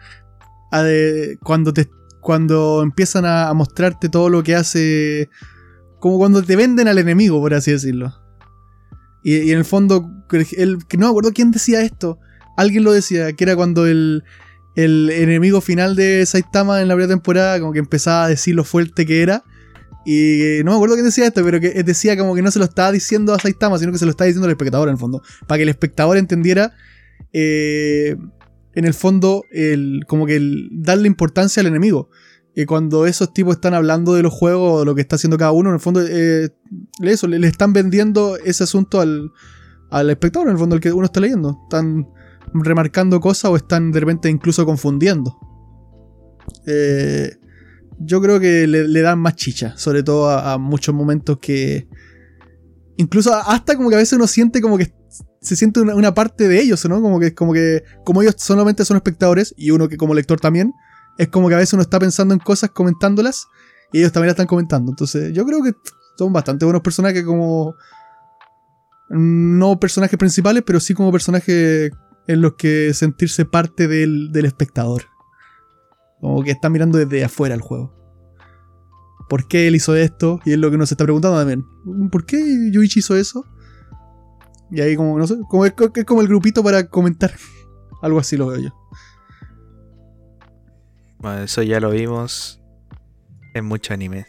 [1.43, 1.89] cuando, te,
[2.20, 5.30] cuando empiezan a, mostrarte todo lo que hace.
[6.01, 8.14] Como cuando te venden al enemigo, por así decirlo.
[9.22, 10.09] Y, y en el fondo,
[10.57, 12.18] el, no me acuerdo quién decía esto.
[12.57, 14.24] Alguien lo decía, que era cuando el,
[14.74, 18.64] el enemigo final de Saitama en la primera temporada, como que empezaba a decir lo
[18.64, 19.45] fuerte que era.
[20.11, 22.65] Y no me acuerdo quién decía esto, pero que decía como que no se lo
[22.65, 25.21] estaba diciendo a Saitama, sino que se lo estaba diciendo al espectador en el fondo.
[25.47, 26.73] Para que el espectador entendiera,
[27.35, 28.17] eh,
[28.75, 32.09] en el fondo, el, como que el darle importancia al enemigo.
[32.55, 35.69] Y cuando esos tipos están hablando de los juegos lo que está haciendo cada uno,
[35.69, 36.49] en el fondo, eh,
[37.03, 39.31] eso, le, están vendiendo ese asunto al,
[39.91, 41.59] al espectador, en el fondo, el que uno está leyendo.
[41.65, 42.09] Están
[42.55, 45.37] remarcando cosas o están de repente incluso confundiendo.
[46.67, 47.31] Eh,
[48.01, 51.89] yo creo que le, dan más chicha, sobre todo a, muchos momentos que...
[52.97, 54.93] Incluso hasta como que a veces uno siente como que
[55.41, 57.01] se siente una, una parte de ellos, ¿no?
[57.01, 60.73] Como que, como que, como ellos solamente son espectadores, y uno que como lector también,
[61.17, 63.47] es como que a veces uno está pensando en cosas comentándolas,
[63.93, 64.91] y ellos también las están comentando.
[64.91, 65.73] Entonces, yo creo que
[66.17, 67.75] son bastante buenos personajes como...
[69.11, 71.91] No personajes principales, pero sí como personajes
[72.27, 75.05] en los que sentirse parte del, del espectador.
[76.21, 77.95] Como que está mirando desde afuera el juego.
[79.29, 80.41] ¿Por qué él hizo esto?
[80.45, 81.64] Y es lo que uno se está preguntando también.
[82.11, 83.45] ¿Por qué Yuichi hizo eso?
[84.71, 87.33] Y ahí como, no sé, como es, es como el grupito para comentar.
[88.03, 88.71] Algo así lo veo yo.
[91.19, 92.61] Bueno, eso ya lo vimos
[93.55, 94.27] en muchos animes.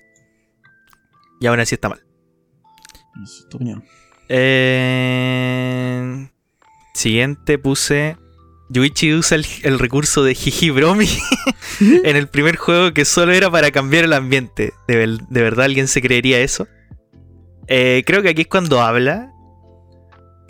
[1.39, 2.03] Y aún así está mal.
[3.23, 3.83] Es tu opinión.
[4.27, 6.29] Eh,
[6.93, 8.17] Siguiente puse.
[8.69, 11.07] Yuichi usa el, recurso de Jiji Bromi
[11.79, 14.73] en el primer juego que solo era para cambiar el ambiente.
[14.87, 16.67] ¿De, verdad alguien se creería eso?
[17.67, 19.31] Eh, creo que aquí es cuando habla.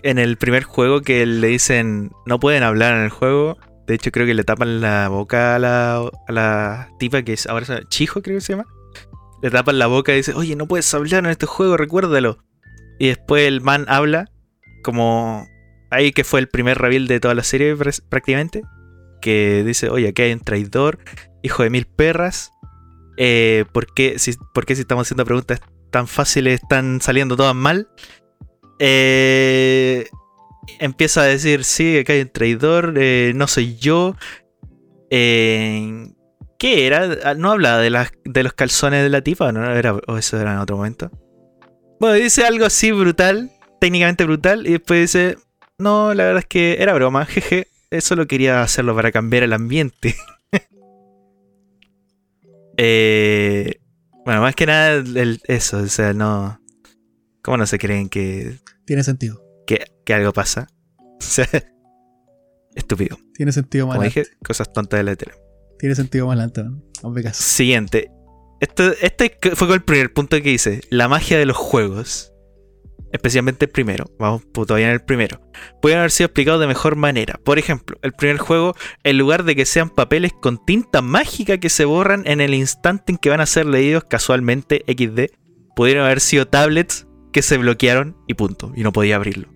[0.04, 3.58] En el primer juego que le dicen no pueden hablar en el juego.
[3.88, 7.90] De hecho, creo que le tapan la boca a la, tipa que es ahora es
[7.90, 8.66] Chijo, creo que se llama.
[9.42, 12.38] Le tapan la boca y dice, oye, no puedes hablar en este juego, recuérdalo.
[13.00, 14.30] Y después el man habla
[14.84, 15.48] como
[15.90, 18.64] ahí que fue el primer reveal de toda la serie pr- prácticamente.
[19.22, 21.00] Que dice, oye, aquí hay un traidor,
[21.44, 22.52] hijo de mil perras.
[23.18, 25.60] Eh, ¿por, qué, si, ¿Por si estamos haciendo preguntas
[25.92, 27.90] tan fáciles están saliendo todas mal?
[28.80, 30.08] Eh,
[30.80, 34.16] empieza a decir, sí, acá hay un traidor, eh, no soy yo.
[35.10, 37.18] ¿Qué era?
[37.24, 39.52] Ah, ¿No hablaba de, las, de los calzones de la tipa?
[39.52, 39.62] ¿no?
[40.08, 41.10] ¿O eso era en otro momento?
[42.00, 45.38] Bueno, dice algo así brutal, técnicamente brutal, y después dice,
[45.80, 49.54] no, la verdad es que era broma, jeje, eso lo quería hacerlo para cambiar el
[49.54, 50.16] ambiente.
[52.82, 53.82] Eh,
[54.24, 56.62] bueno, más que nada el- eso, o sea, no...
[57.44, 59.44] ¿Cómo no se creen que, Tiene sentido.
[59.68, 60.68] que, que algo pasa?
[61.20, 61.46] O sea,
[62.76, 63.18] estúpido.
[63.34, 65.34] Tiene sentido más Como dije, cosas tontas de la tele.
[65.78, 66.40] Tiene sentido más
[67.24, 67.44] caso.
[67.44, 68.10] Siguiente.
[68.62, 70.82] Esto, este fue con el primer punto que hice.
[70.90, 72.29] La magia de los juegos.
[73.12, 74.06] Especialmente el primero.
[74.20, 75.42] Vamos todavía en el primero.
[75.82, 77.40] Pueden haber sido explicados de mejor manera.
[77.44, 81.70] Por ejemplo, el primer juego, en lugar de que sean papeles con tinta mágica que
[81.70, 85.34] se borran en el instante en que van a ser leídos casualmente XD,
[85.76, 88.72] pudieron haber sido tablets que se bloquearon y punto.
[88.76, 89.50] Y no podía abrirlo.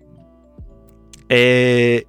[1.28, 2.06] Eh,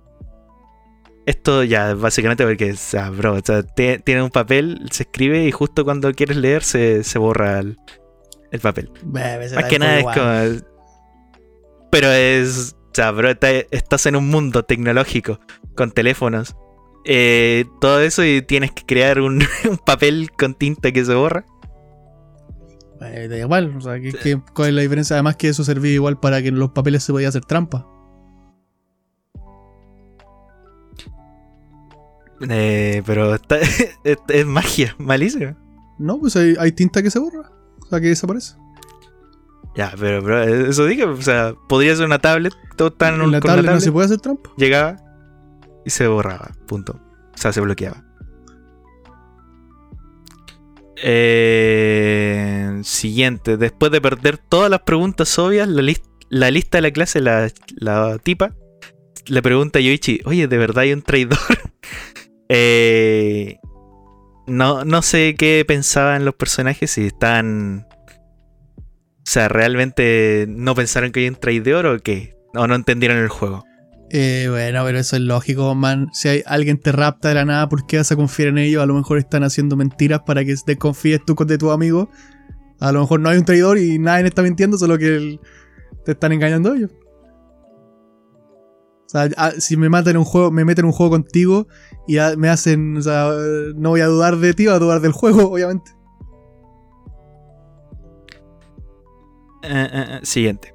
[1.25, 5.45] esto ya, básicamente porque, o sea, bro, o sea, te- tiene un papel, se escribe
[5.45, 7.77] y justo cuando quieres leer se, se borra el,
[8.51, 8.91] el papel.
[9.03, 10.74] Bebe, Más que nada es como.
[11.95, 12.75] Pero es.
[12.91, 15.39] O sea, bro, está- estás en un mundo tecnológico
[15.77, 16.57] con teléfonos.
[17.05, 19.39] eh, todo eso y tienes que crear un,
[19.69, 21.45] un papel con tinta que se borra.
[22.99, 25.15] Eh, da igual, o sea, ¿qué- qué- ¿cuál es la diferencia?
[25.15, 27.87] Además que eso servía igual para que en los papeles se podía hacer trampa.
[32.49, 33.59] Eh, pero está-
[34.03, 35.55] es, es magia, malísima.
[35.97, 37.51] No, pues hay, hay tinta que se borra.
[37.81, 38.55] O sea, que desaparece.
[39.75, 43.19] Ya, pero, bro, eso dije, o sea, podría ser una tablet, todo está en la
[43.19, 44.49] con una tablet no tablet, se puede hacer trampa.
[44.57, 44.97] llegaba
[45.85, 46.99] y se borraba, punto.
[47.33, 48.03] O sea, se bloqueaba.
[51.03, 57.51] Eh, siguiente, después de perder todas las preguntas obvias, la lista de la clase, la,
[57.75, 58.55] la tipa,
[59.27, 61.37] le pregunta a Yoichi, oye, ¿de verdad hay un traidor?
[62.47, 63.57] Eh,
[64.45, 67.87] no, no sé qué pensaban los personajes, si están...
[69.25, 72.37] O sea, ¿realmente no pensaron que hay un traidor o qué?
[72.53, 73.63] ¿O no entendieron el juego?
[74.11, 76.09] Eh, bueno, pero eso es lógico, man.
[76.13, 78.83] Si hay alguien te rapta de la nada, ¿por qué vas a confiar en ellos?
[78.83, 82.09] A lo mejor están haciendo mentiras para que desconfíes tú de tu amigo.
[82.79, 85.39] A lo mejor no hay un traidor y nadie está mintiendo, solo que
[86.05, 86.91] te están engañando ellos.
[89.05, 91.67] O sea, ah, si me matan un juego, me meten en un juego contigo
[92.07, 93.31] y me hacen, o sea,
[93.75, 95.91] no voy a dudar de ti, voy a dudar del juego, obviamente.
[99.65, 100.73] Eh, eh, eh, siguiente.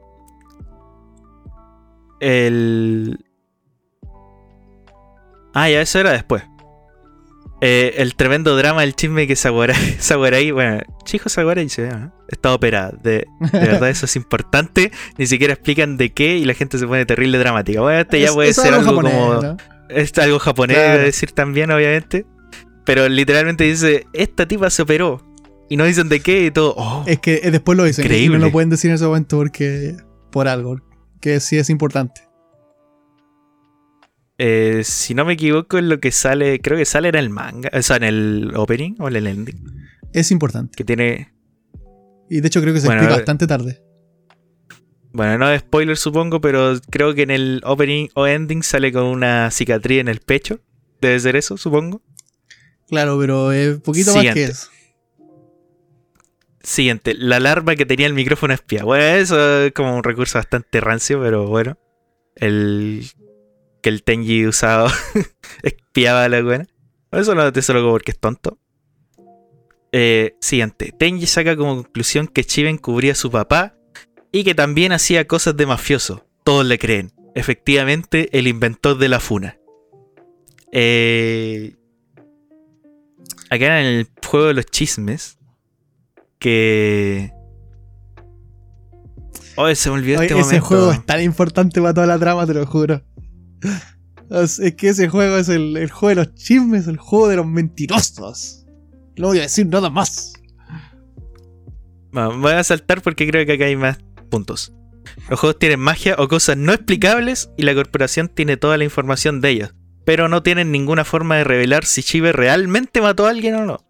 [2.21, 3.25] El.
[5.55, 6.43] Ah, ya, eso era después.
[7.63, 12.13] Eh, el tremendo drama del chisme que Saguaray, Saguaray bueno, Chico Saguaray se llama, ¿no?
[12.29, 12.93] está operada.
[13.03, 14.91] De, de verdad, eso es importante.
[15.19, 17.81] Ni siquiera explican de qué y la gente se pone terrible dramática.
[17.81, 19.43] Bueno, este ya Es- puede ser algo japonés, como.
[19.43, 19.57] ¿no?
[19.89, 21.03] Es algo japonés, Claro.
[21.03, 22.25] decir también, obviamente.
[22.85, 25.21] Pero literalmente dice: Esta tipa se operó.
[25.71, 26.75] Y no dicen de qué y todo.
[26.77, 28.03] Oh, Es que eh, después lo dicen.
[28.05, 28.39] Y Increíble.
[28.39, 29.97] no lo pueden decir en ese momento porque.
[30.33, 30.81] Por algo.
[31.21, 32.23] Que sí es importante.
[34.37, 37.71] Eh, si no me equivoco, en lo que sale, creo que sale en el manga,
[37.73, 39.65] o sea, en el opening o en el ending.
[40.13, 40.75] Es importante.
[40.77, 41.33] Que tiene.
[42.29, 43.83] Y de hecho creo que se Bueno, explica eh, bastante tarde.
[45.13, 49.05] Bueno, no es spoiler supongo, pero creo que en el opening o ending sale con
[49.05, 50.59] una cicatriz en el pecho.
[51.01, 52.03] Debe ser eso, supongo.
[52.89, 54.69] Claro, pero es poquito más que eso.
[56.63, 58.85] Siguiente, la alarma que tenía el micrófono espía.
[58.85, 61.79] Bueno, eso es como un recurso bastante rancio, pero bueno.
[62.37, 63.05] El
[63.83, 64.93] que el Tenji usaba
[65.63, 66.67] espiaba a la buena.
[67.13, 68.59] Eso no te solo porque es tonto.
[69.93, 73.75] Eh, siguiente, Tenji saca como conclusión que Chiven cubría a su papá
[74.31, 76.27] y que también hacía cosas de mafioso.
[76.45, 77.13] Todos le creen.
[77.35, 79.59] Efectivamente, el inventor de la funa.
[80.73, 81.75] Eh,
[83.51, 85.40] acá en el juego de los chismes.
[86.41, 87.33] Que.
[89.57, 90.67] Oh, se me olvidó Oye, este ese momento.
[90.67, 93.03] juego es tan importante para toda la trama, te lo juro.
[94.31, 97.37] Es es que ese juego es el, el juego de los chismes, el juego de
[97.37, 98.65] los mentirosos.
[99.17, 100.33] No voy a decir nada más.
[102.13, 103.99] Bueno, voy a saltar porque creo que acá hay más
[104.31, 104.73] puntos.
[105.29, 109.41] Los juegos tienen magia o cosas no explicables y la corporación tiene toda la información
[109.41, 109.75] de ellos,
[110.05, 113.90] pero no tienen ninguna forma de revelar si Chive realmente mató a alguien o no.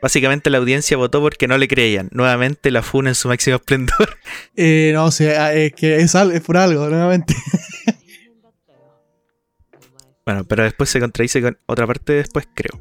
[0.00, 2.08] Básicamente la audiencia votó porque no le creían.
[2.12, 4.18] Nuevamente la funa en su máximo esplendor.
[4.56, 7.34] Eh, no, o sea, es que es, por algo, nuevamente.
[10.26, 12.80] Bueno, pero después se contradice con otra parte después, creo.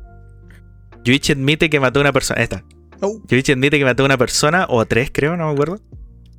[1.04, 2.42] Yuichi admite que mató a una persona.
[2.42, 2.66] Esta.
[3.02, 5.80] Oh, Yuichi admite que mató a una persona, o a tres creo, no me acuerdo.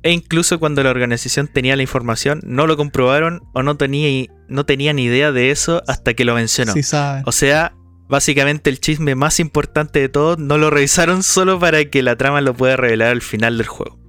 [0.03, 4.65] E incluso cuando la organización tenía la información, no lo comprobaron o no, tenía, no
[4.65, 6.73] tenían idea de eso hasta que lo mencionó.
[6.73, 7.23] sí saben.
[7.25, 7.73] O sea,
[8.07, 12.41] básicamente el chisme más importante de todos no lo revisaron solo para que la trama
[12.41, 13.99] lo pueda revelar al final del juego.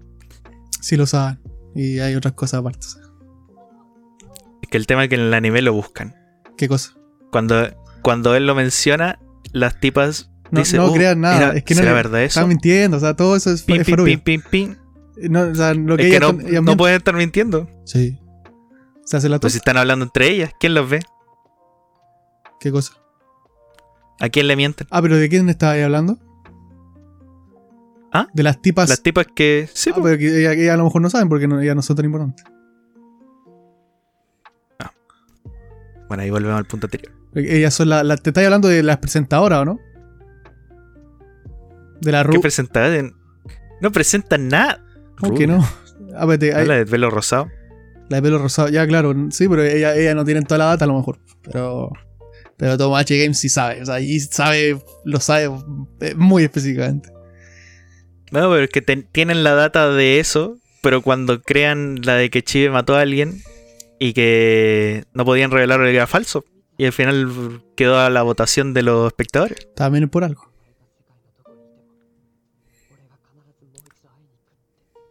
[0.80, 1.40] Sí lo saben.
[1.74, 2.86] Y hay otras cosas aparte.
[4.62, 6.14] Es que el tema es que en el anime lo buscan.
[6.57, 6.92] ¿Qué cosa?
[7.30, 7.68] Cuando,
[8.03, 9.18] cuando él lo menciona,
[9.53, 11.36] las tipas No, dicen, no "Oh, crean nada.
[11.36, 12.40] ¿era- es que no ¿será le- verdad eso?
[12.40, 12.96] están mintiendo.
[12.96, 14.76] O sea, todo eso es, Pim, es pim, pim, pim.
[15.30, 17.68] No, o sea, lo que Es que no, están- no pueden estar mintiendo.
[17.84, 18.18] Sí.
[19.05, 21.01] Se hace la Pues si están hablando entre ellas, ¿quién los ve?
[22.61, 22.92] ¿Qué cosa?
[24.21, 24.87] ¿A quién le mienten?
[24.91, 26.19] Ah, pero ¿de quién estaba ahí hablando?
[28.12, 28.27] ¿Ah?
[28.33, 28.89] De las tipas.
[28.89, 29.69] Las tipas que.
[29.73, 31.83] Sí, Ah, pero que ellas, ellas a lo mejor no saben porque no, ellas no
[31.83, 32.45] son tan importantes.
[36.09, 37.12] Bueno, ahí volvemos al punto anterior.
[37.35, 38.03] Ellas son las.
[38.05, 39.79] La, te estás hablando de las presentadoras, ¿o no?
[42.01, 43.12] De la ¿Qué presentan?
[43.83, 44.83] No presentan nada.
[45.21, 45.62] ¿Cómo que no?
[46.16, 47.49] Ah, pero te- hay- Habla de pelo rosado.
[48.09, 48.69] la de pelo rosado.
[48.71, 49.14] Ya, claro.
[49.31, 51.19] Sí, pero ellas ella no tienen toda la data a lo mejor.
[51.43, 51.91] Pero.
[52.59, 53.81] Pero Tomodachi Games sí sabe.
[53.83, 54.79] O sea, y sabe.
[55.05, 55.51] Lo sabe
[56.01, 57.11] eh, muy específicamente.
[58.31, 62.29] No, pero es que ten- tienen la data de eso, pero cuando crean la de
[62.31, 63.43] que Chive mató a alguien
[63.99, 66.45] y que no podían revelar que era falso.
[66.77, 69.69] Y al final quedó a la votación de los espectadores.
[69.75, 70.53] También por algo.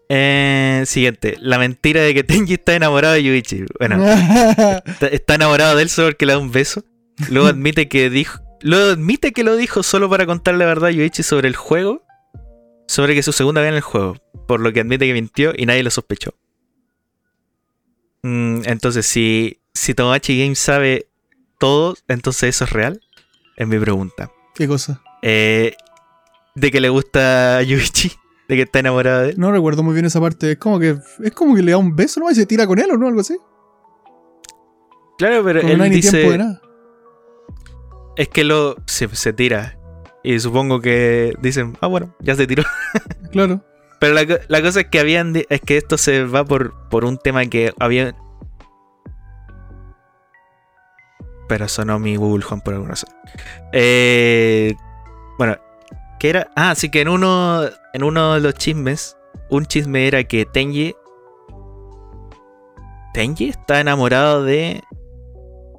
[0.10, 3.66] Eh, siguiente, la mentira de que Tenji está enamorado de Yuichi.
[3.78, 4.02] Bueno,
[4.86, 6.84] está, está enamorado de él solo porque le da un beso.
[7.30, 8.40] Luego admite que dijo.
[8.62, 12.04] Luego admite que lo dijo solo para contar la verdad a Yuichi sobre el juego.
[12.88, 14.16] Sobre que su segunda vez en el juego.
[14.48, 16.34] Por lo que admite que mintió y nadie lo sospechó.
[18.24, 21.08] Mm, entonces, si, si Tomodachi Games sabe
[21.60, 23.02] todo, entonces eso es real.
[23.56, 24.32] Es mi pregunta.
[24.56, 25.02] ¿Qué cosa?
[25.22, 25.76] Eh,
[26.56, 28.12] de que le gusta a Yuichi.
[28.48, 29.36] De que está enamorado de él.
[29.38, 30.54] No recuerdo muy bien esa parte.
[30.54, 30.98] Es como que.
[31.24, 32.32] Es como que le da un beso, ¿no?
[32.32, 33.08] Y se tira con él, ¿o no?
[33.08, 33.36] Algo así.
[35.18, 36.12] Claro, pero Como él no hay ni dice.
[36.12, 36.62] tiempo de nada.
[38.18, 39.78] Es que lo se, se tira.
[40.24, 42.64] Y supongo que dicen, ah, bueno, ya se tiró.
[43.32, 43.62] Claro.
[44.00, 47.18] Pero la, la cosa es que habían es que esto se va por, por un
[47.18, 48.16] tema que había.
[51.48, 53.10] Pero sonó mi Google Home por alguna razón.
[53.74, 54.74] Eh,
[55.38, 55.58] bueno,
[56.20, 56.50] ¿qué era?
[56.56, 57.64] Ah, sí que en uno,
[57.94, 59.18] en uno de los chismes,
[59.50, 60.96] un chisme era que Tenji.
[63.14, 64.82] Tenji está enamorado de.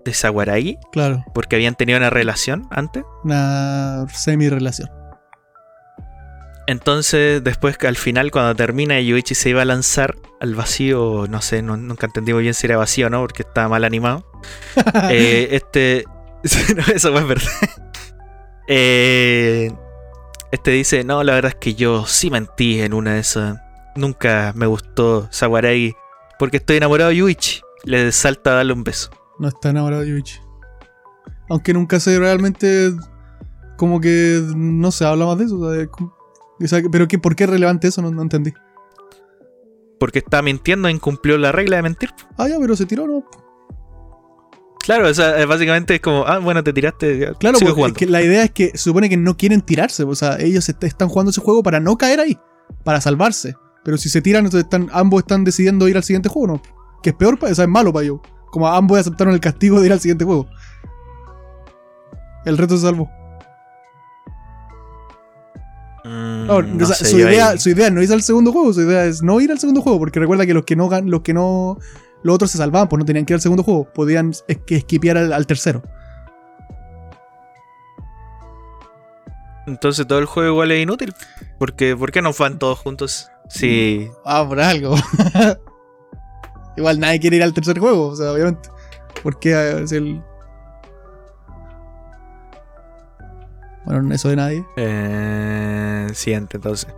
[0.08, 0.78] De Sawaragi.
[0.92, 1.24] Claro.
[1.34, 3.04] Porque habían tenido una relación antes.
[3.24, 4.90] Una semi-relación.
[6.66, 11.24] Entonces, después que al final, cuando termina, Yuichi se iba a lanzar al vacío.
[11.28, 13.84] No sé, no- nunca entendí muy bien si era vacío o no, porque estaba mal
[13.84, 14.24] animado.
[15.10, 16.04] Eh, este.
[16.76, 17.50] no, eso fue verdad.
[18.68, 19.72] Eh,
[20.52, 23.58] este dice: No, la verdad es que yo sí mentí en una de esas.
[23.96, 25.94] Nunca me gustó Sawaragi
[26.38, 27.62] porque estoy enamorado de Yuichi.
[27.84, 29.10] Le salta a darle un beso.
[29.38, 30.40] No está enamorado de Yuichi.
[31.48, 32.92] Aunque nunca se realmente.
[33.76, 35.58] Como que no se habla más de eso.
[35.58, 36.12] o sea, como-
[36.60, 38.02] o sea, pero qué, ¿por qué es relevante eso?
[38.02, 38.52] No, no entendí.
[40.00, 42.10] Porque está mintiendo incumplió la regla de mentir.
[42.36, 43.24] Ah, ya, pero se tiró, ¿no?
[44.80, 47.32] Claro, o sea, básicamente es como, ah, bueno, te tiraste.
[47.38, 50.02] Claro, porque es que la idea es que se supone que no quieren tirarse.
[50.04, 52.38] O sea, ellos est- están jugando ese juego para no caer ahí,
[52.84, 53.54] para salvarse.
[53.84, 56.62] Pero si se tiran, entonces están, ambos están decidiendo ir al siguiente juego, ¿no?
[57.02, 58.20] Que es peor, o sea, es malo para ellos.
[58.50, 60.48] Como ambos aceptaron el castigo de ir al siguiente juego.
[62.44, 63.10] El reto se salvó.
[66.04, 68.22] Mm, No, o no sea, sé, su, idea, ahí- su idea no es ir al
[68.22, 70.76] segundo juego, su idea es no ir al segundo juego, porque recuerda que los que
[70.76, 71.78] no gan- los que no.
[72.22, 74.76] Los otros se salvaban, pues no tenían que ir al segundo juego, podían es que
[74.76, 75.82] esquipear al, al tercero.
[79.66, 81.14] Entonces todo el juego igual es inútil.
[81.58, 83.28] Porque, ¿Por qué no van todos juntos?
[83.50, 84.08] Sí.
[84.24, 84.94] Ah, por algo.
[86.78, 88.68] Igual nadie quiere ir al tercer juego, o sea, obviamente.
[89.24, 90.22] Porque eh, es el.
[93.84, 94.64] Bueno, eso de nadie.
[94.76, 96.94] Eh, siguiente, entonces.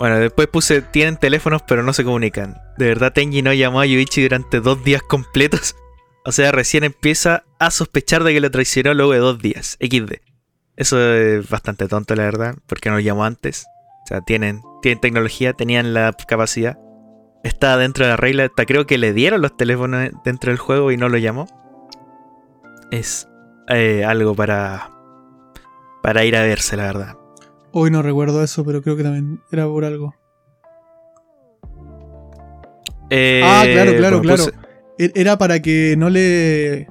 [0.00, 2.60] Bueno, después puse, tienen teléfonos pero no se comunican.
[2.78, 5.76] De verdad, Tenji no llamó a Yuichi durante dos días completos.
[6.28, 9.78] O sea, recién empieza a sospechar de que lo traicionó luego de dos días.
[9.80, 10.14] XD.
[10.74, 13.64] Eso es bastante tonto, la verdad, porque no lo llamó antes.
[14.02, 16.76] O sea, tienen, tienen tecnología, tenían la capacidad.
[17.42, 18.48] Está dentro de la regla.
[18.48, 21.46] Creo que le dieron los teléfonos dentro del juego y no lo llamó.
[22.90, 23.28] Es
[23.68, 24.90] eh, algo para,
[26.02, 27.16] para ir a verse, la verdad.
[27.72, 30.14] Hoy no recuerdo eso, pero creo que también era por algo.
[33.10, 34.52] Eh, ah, claro, claro, bueno, claro.
[34.98, 36.88] E- Era para que no le.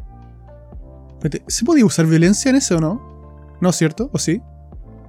[1.47, 3.57] ¿Se podía usar violencia en ese o no?
[3.59, 4.09] ¿No es cierto?
[4.13, 4.41] ¿O sí?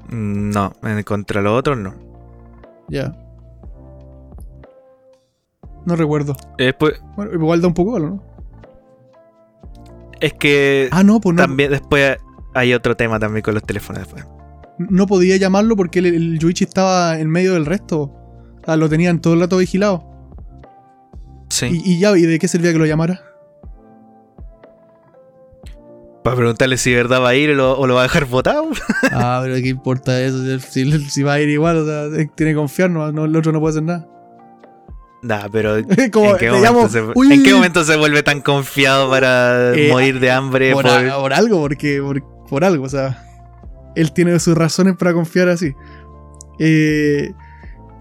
[0.09, 0.73] Mm, No,
[1.05, 1.95] contra los otros no.
[2.89, 3.13] Ya.
[5.87, 6.37] No recuerdo.
[6.59, 8.23] Eh, Después, Bueno, igual da un poco algo, ¿no?
[10.21, 11.43] es que Ah, no, pues no.
[11.43, 12.17] también después
[12.55, 14.25] hay otro tema también con los teléfonos después.
[14.79, 18.01] no podía llamarlo porque el, el Yuichi estaba en medio del resto.
[18.03, 20.05] O sea, lo tenían todo el rato vigilado.
[21.49, 21.67] Sí.
[21.85, 23.21] Y, y ya, ¿y de qué servía que lo llamara?
[26.25, 28.25] Para preguntarle si de verdad va a ir o lo, o lo va a dejar
[28.25, 28.69] votado.
[29.13, 30.59] Ah, pero ¿qué importa eso?
[30.59, 33.53] Si, si va a ir igual, o sea, tiene que confiar, no, no, el otro
[33.53, 34.09] no puede hacer nada.
[35.27, 35.77] Nah, pero
[36.13, 39.75] Como ¿en, qué momento llamo, se, "Uy, en qué momento se vuelve tan confiado para
[39.75, 40.73] Eh, morir de hambre?
[40.73, 43.25] por, por- a- por algo, porque por, por algo, o sea,
[43.97, 45.75] él tiene sus razones para confiar así.
[46.59, 47.33] Eh,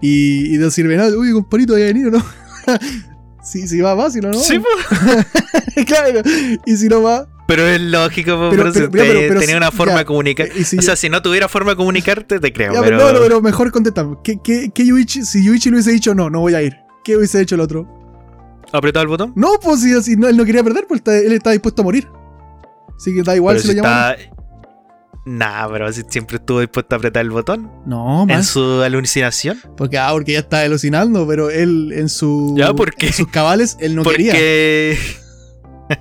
[0.00, 2.24] y, y no sirve nada, uy, compadrito, había venido, ¿no?
[3.42, 4.38] si, si va, fácil, ¿o ¿no?
[4.38, 4.66] Sí, po.
[5.86, 6.20] claro,
[6.64, 9.40] y si no va, pero es lógico, Pero- pero, pero- si pero- te- pero- pero
[9.40, 10.48] tenía si- una forma ya, de comunicar.
[10.64, 12.72] si O sea, si no tuviera forma de comunicarte, te creo.
[12.72, 12.98] Ya, pero...
[12.98, 14.18] no, no, pero mejor contestamos.
[14.24, 16.76] ¿Qué, qué, qué Yuichi, si Yuichi le hubiese dicho no, no voy a ir?
[17.06, 17.86] ¿Qué hubiese hecho el otro?
[18.72, 19.32] ¿Apretado el botón?
[19.36, 22.08] No, pues si, si no, él no quería perder, pues él está dispuesto a morir.
[22.96, 24.14] Así que da igual Pero si, si lo llaman.
[24.18, 24.36] está...
[25.24, 27.70] Nah, pero si siempre estuvo dispuesto a apretar el botón.
[27.86, 28.46] No, En más.
[28.46, 29.58] su alucinación.
[29.76, 32.54] Porque, ah, porque ya está alucinando, pero él en su.
[32.56, 33.08] Ya, ¿por qué?
[33.08, 34.32] en sus cabales, él no quería.
[34.32, 34.98] Porque.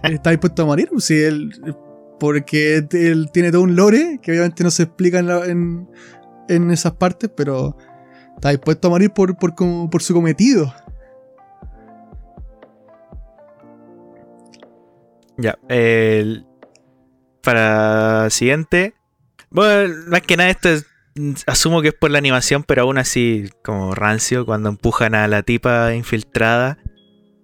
[0.04, 0.90] Él está dispuesto a morir.
[1.00, 1.52] Si él.
[2.20, 5.88] Porque él tiene todo un lore que obviamente no se explica en, la- en,
[6.50, 7.76] en esas partes, pero
[8.36, 10.74] está dispuesto a morir por, por, por su cometido.
[15.38, 15.58] Ya.
[15.70, 16.46] el-
[17.44, 18.96] Para siguiente.
[19.52, 20.86] Bueno, más que nada esto es.
[21.48, 25.44] Asumo que es por la animación, pero aún así, como rancio, cuando empujan a la
[25.44, 26.78] tipa infiltrada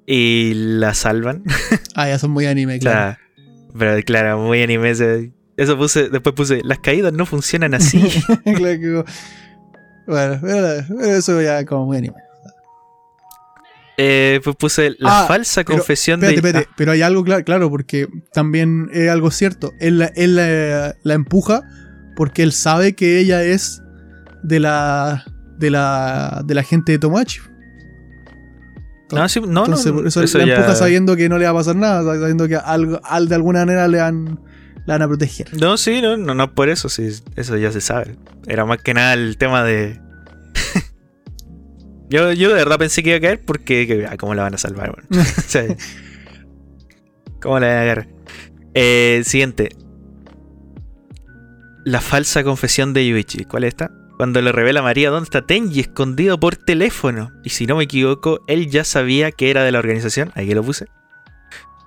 [0.06, 1.44] y la salvan.
[1.96, 3.18] Ah, ya son muy anime, claro.
[3.78, 4.92] pero claro, muy anime.
[4.92, 8.00] Eso puse, después puse, las caídas no funcionan así.
[8.44, 9.04] Claro que-
[10.08, 12.16] bueno, pero eso ya como muy anime.
[14.04, 16.48] Eh, pues puse la Ah, falsa pero- confesión Espérate, de.
[16.50, 19.74] espérate, pero hay algo claro, claro, porque también es algo cierto.
[19.80, 21.62] Él, la- él la, la empuja
[22.16, 23.82] porque él sabe que ella es
[24.44, 25.24] de la
[25.60, 27.40] de la de la gente de Tomachi.
[29.12, 31.52] No, sí, no, Entonces, no, eso, eso la ya- empuja sabiendo que no le va
[31.52, 34.40] a pasar nada, sabiendo que algo, al, de alguna manera le van,
[34.86, 35.48] la van a proteger.
[35.60, 38.16] No, sí, no, no, no por eso, sí, eso ya se sabe.
[38.48, 40.00] Era más que nada el tema de.
[42.12, 44.54] Yo, yo de verdad pensé que iba a caer porque, que, ah, ¿cómo la van
[44.54, 44.94] a salvar?
[44.94, 45.26] bueno?
[45.38, 45.66] O sea,
[47.42, 48.08] ¿Cómo la van a agarrar?
[48.74, 49.70] Eh, siguiente.
[51.86, 53.46] La falsa confesión de Yuichi.
[53.46, 53.92] ¿Cuál es esta?
[54.18, 57.32] Cuando le revela a María dónde está Tenji escondido por teléfono.
[57.44, 60.32] Y si no me equivoco, él ya sabía que era de la organización.
[60.36, 60.88] Ahí que lo puse.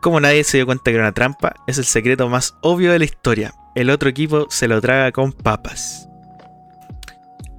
[0.01, 2.99] Como nadie se dio cuenta que era una trampa, es el secreto más obvio de
[2.99, 3.53] la historia.
[3.75, 6.09] El otro equipo se lo traga con papas.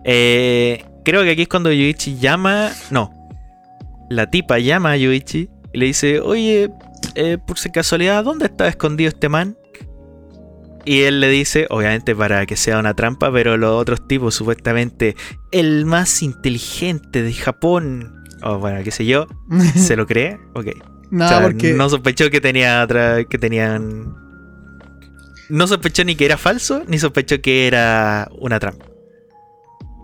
[0.04, 2.72] Eh, creo que aquí es cuando Yuichi llama.
[2.92, 3.12] No.
[4.10, 6.70] La tipa llama a Yuichi y le dice: Oye,
[7.16, 9.58] eh, por si casualidad, ¿dónde está escondido este man?
[10.88, 15.16] Y él le dice, obviamente para que sea una trampa, pero los otros tipos, supuestamente,
[15.52, 19.26] el más inteligente de Japón, o bueno, qué sé yo,
[19.76, 20.38] ¿se lo cree?
[20.54, 20.68] Ok.
[21.10, 21.74] No, O sea, porque.
[21.74, 23.24] no sospechó que tenía otra.
[23.24, 24.14] que tenían.
[25.50, 28.86] No sospechó ni que era falso, ni sospechó que era una trampa.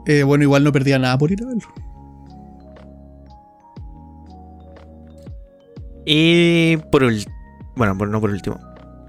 [0.08, 1.68] Eh, bueno, igual no perdía nada por ir a verlo.
[6.06, 7.34] Y por último.
[7.76, 8.60] Bueno, por- no por último.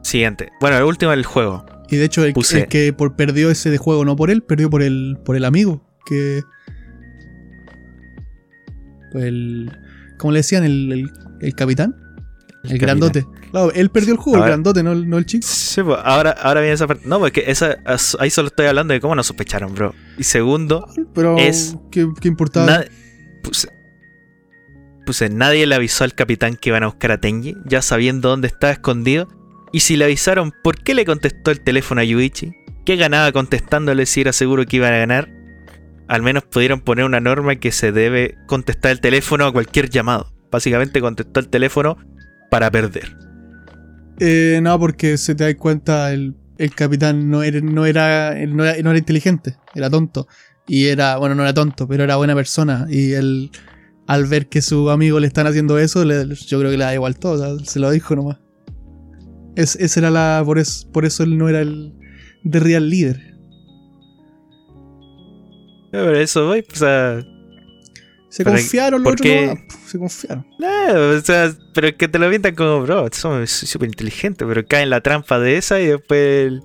[0.03, 0.51] Siguiente.
[0.61, 1.65] Bueno, el último el juego.
[1.89, 4.71] Y de hecho, el, el que por, perdió ese de juego, no por él, perdió
[4.71, 5.83] por el, por el amigo.
[6.07, 6.43] Que.
[9.15, 9.71] El.
[10.19, 10.65] ¿Cómo le decían?
[10.65, 11.97] El, el, el capitán.
[12.65, 13.27] El, grandote.
[13.51, 15.47] Claro, él perdió el juego, Ahora- el grandote, no, el- no el chico.
[15.49, 17.07] Sí, pues, ahora, ahora viene esa parte.
[17.07, 19.95] No, porque esa, as- ahí solo estoy hablando de cómo nos sospecharon, bro.
[20.19, 22.67] Y segundo, Pero, Es- ¿qué, qué importaba?
[22.67, 22.85] na-
[25.05, 28.47] puse, nadie le avisó al capitán que iban a buscar a Tenji, ya sabiendo dónde
[28.49, 29.29] estaba escondido.
[29.73, 32.53] Y si le avisaron, ¿por qué le contestó el teléfono a Yuichi?
[32.85, 35.31] ¿Qué ganaba contestándole si era seguro que iban a ganar?
[36.09, 40.33] Al menos pudieron poner una norma que se debe contestar el teléfono a cualquier llamado.
[40.51, 41.97] Básicamente contestó el teléfono
[42.53, 43.17] para perder.
[44.21, 48.63] Eh, no, porque se te da cuenta, el, el capitán no era, no, era, no,
[48.67, 50.29] era, no era inteligente, era tonto.
[50.69, 52.87] Y era, bueno, no era tonto, pero era buena persona.
[52.91, 53.51] Y él,
[54.07, 56.93] al ver que su amigo le están haciendo eso, le- yo creo que le da
[56.93, 58.39] igual todo, o sea, se lo dijo nomás.
[59.57, 60.43] Es, esa era la.
[60.45, 61.95] Por eso, por eso él no era el
[62.45, 63.35] de real líder.
[65.91, 67.23] Pero eso voy, pues, o sea,
[68.33, 70.47] Se Pero, confiaron los ¿por otros Se confiaron.
[70.59, 74.67] No, o sea, pero es que te lo pintan como, bro, somos súper inteligentes, pero
[74.67, 76.47] caen en la trampa de esa y después.
[76.47, 76.63] el-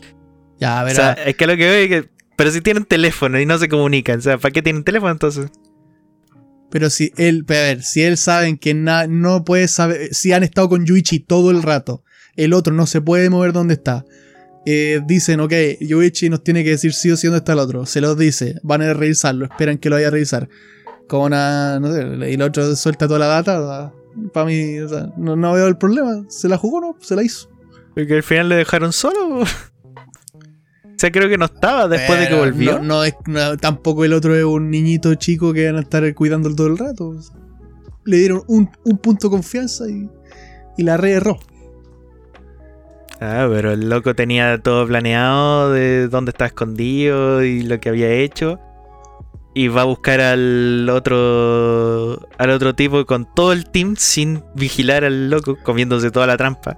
[0.61, 2.09] Ya, a o sea, a- es que lo que veo es que.
[2.37, 5.47] Pero si tienen teléfono y no se comunican, o sea, ¿para qué tienen teléfono entonces?
[6.69, 10.31] Pero si él, pero a ver, si él saben que na- no puede saber, si
[10.33, 12.03] han estado con Yuichi todo el rato,
[12.35, 14.05] el otro no se puede mover donde está.
[14.69, 17.85] eh, dicen, ok, Yuichi nos tiene que decir sí o sí dónde está el otro.
[17.85, 20.49] Se los dice, van a revisarlo, esperan que lo vaya a revisar.
[21.07, 23.93] Como una, no sé, y el otro suelta toda la data.
[24.33, 26.25] Para mí, o sea, no, no veo el problema.
[26.27, 26.95] Se la jugó, ¿no?
[26.99, 27.49] Se la hizo.
[27.93, 29.39] Porque al final le dejaron solo.
[29.41, 29.45] o
[30.97, 32.79] sea, creo que no estaba después de que volvió.
[32.79, 33.15] No, no es,
[33.61, 37.15] tampoco el otro es un niñito chico que van a estar cuidándolo todo el rato.
[38.05, 40.09] Le dieron un, un punto de confianza y,
[40.77, 41.39] y la re erró.
[43.19, 48.11] Ah, pero el loco tenía todo planeado de dónde estaba escondido y lo que había
[48.11, 48.59] hecho.
[49.57, 55.03] Y va a buscar al otro al otro tipo con todo el team sin vigilar
[55.03, 56.77] al loco, comiéndose toda la trampa.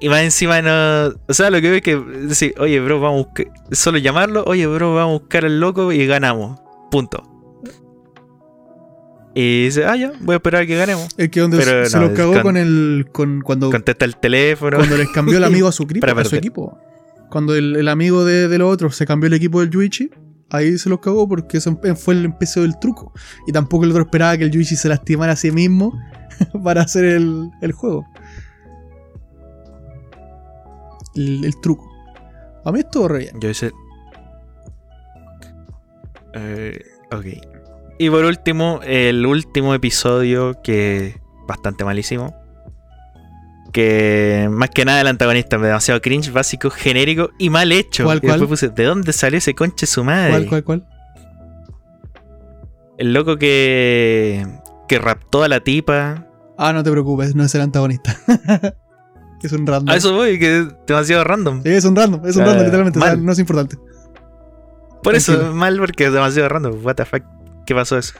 [0.00, 1.14] Y más encima no.
[1.28, 3.46] O sea, lo que veo es que decir, oye, bro, vamos a buscar.
[3.70, 6.58] Solo llamarlo, oye, bro, vamos a buscar al loco y ganamos.
[6.90, 7.22] Punto.
[9.34, 11.06] Y dice, ah, ya, voy a esperar a que ganemos.
[11.16, 13.06] El que donde Pero se no, los es cagó con- con el.
[13.12, 14.76] Con, cuando, Contesta el teléfono.
[14.78, 16.76] cuando les cambió el amigo a su, equipo, Para a su equipo.
[17.30, 20.10] Cuando el, el amigo de, de los otros se cambió el equipo del Yuichi,
[20.50, 23.12] ahí se los cagó porque eso em- fue el empecé del truco.
[23.46, 25.98] Y tampoco el otro esperaba que el Yuichi se lastimara a sí mismo
[26.64, 28.06] para hacer el, el juego.
[31.14, 31.90] El, truco.
[32.64, 33.40] A mí estuvo re bien.
[33.40, 33.72] Yo hice.
[36.34, 36.78] Eh,
[37.10, 37.26] ok.
[37.98, 42.37] Y por último, el último episodio que bastante malísimo.
[43.72, 48.04] Que más que nada el antagonista es demasiado cringe, básico, genérico y mal hecho.
[48.04, 48.48] ¿Cuál, y después cuál?
[48.48, 50.30] puse, ¿de dónde salió ese conche su madre?
[50.30, 50.86] ¿Cuál, cuál, cuál?
[52.98, 54.46] El loco que.
[54.88, 56.26] que raptó a la tipa.
[56.56, 58.16] Ah, no te preocupes, no es el antagonista.
[59.42, 59.88] es un random.
[59.94, 61.62] A eso voy, que es demasiado random.
[61.62, 62.98] Sí, es un random, es un Ah, random, literalmente.
[62.98, 63.76] o sea, no es importante.
[65.02, 66.84] Por eso, mal porque es demasiado random.
[66.84, 67.22] What the fuck,
[67.66, 68.14] ¿qué pasó eso?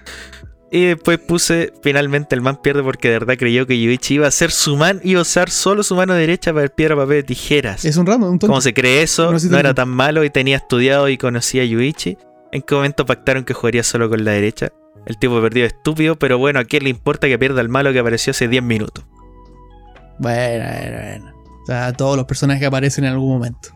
[0.70, 4.30] Y después puse, finalmente el man pierde porque de verdad creyó que Yuichi iba a
[4.30, 7.84] ser su man, a usar solo su mano derecha para el piedra, papel, tijeras.
[7.86, 8.48] Es un random, un tonto.
[8.48, 12.18] Como se cree eso, No era tan malo y tenía estudiado y conocía a Yuichi.
[12.52, 14.72] ¿En qué momento pactaron que jugaría solo con la derecha?
[15.06, 17.98] El tipo perdió estúpido, pero bueno, ¿a quién le importa que pierda al malo que
[17.98, 19.04] apareció hace 10 minutos?
[20.18, 21.32] Bueno, bueno, bueno.
[21.62, 23.70] O sea, todos los personajes que aparecen en algún momento.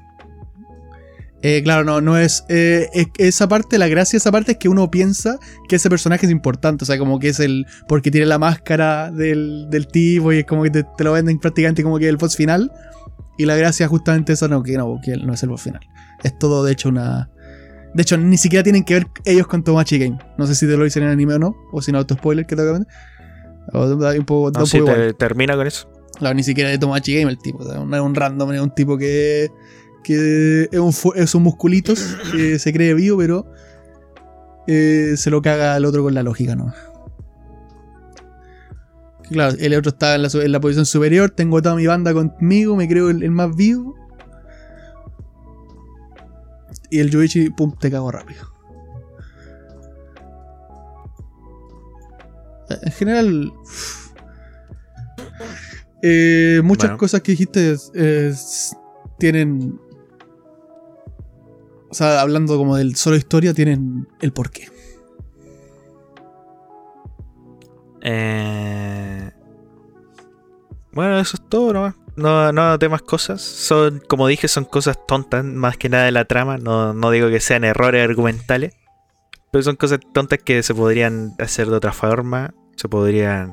[1.45, 4.59] Eh, claro, no, no es, eh, es- Esa parte, la gracia de esa parte es
[4.59, 5.39] que uno piensa
[5.69, 6.85] que ese personaje es importante.
[6.85, 7.67] O sea, como que es el.
[7.89, 11.39] Porque tiene la máscara del, del tipo y es como que te, te lo venden
[11.41, 12.71] prácticamente como que el boss final.
[13.39, 15.81] Y la gracia justamente esa no, que no, que no es el boss final.
[16.23, 17.29] Es todo, de hecho, una.
[17.95, 20.19] De hecho, ni siquiera tienen que ver ellos con Tomachi Game.
[20.39, 21.57] No sé si te lo dicen en el anime o no.
[21.73, 24.93] O si no, auto spoiler que te O da un poco, da No, un poco
[24.95, 25.91] te- termina con eso.
[26.19, 27.59] Claro, ni siquiera de Tomachi Game el tipo.
[27.59, 29.49] o sea, no es un random, es un tipo que.
[30.03, 33.47] Que es un, son musculitos, que se cree vivo, pero.
[34.67, 36.73] eh, se lo caga al otro con la lógica, ¿no?
[39.31, 42.13] Claro, el otro está en la, su- en la posición superior, tengo toda mi banda
[42.13, 43.95] conmigo, me creo el, el más vivo.
[46.91, 48.47] Y el Yuichi, pum, te cago rápido.
[52.83, 53.53] En general,
[56.05, 56.99] Eh, muchas Bueno.
[56.99, 58.35] cosas que dijiste eh,
[59.21, 59.79] tienen.
[61.93, 64.67] O sea, hablando como del solo historia, tienen el porqué.
[68.01, 69.31] Eh,
[70.93, 71.95] Bueno, eso es todo nomás.
[72.17, 73.43] No, no anoté más cosas.
[73.43, 76.57] Son, como dije, son cosas tontas, más que nada de la trama.
[76.57, 78.73] No, no digo que sean errores argumentales.
[79.51, 82.55] Pero son cosas tontas que se podrían hacer de otra forma.
[82.75, 83.53] Se podrían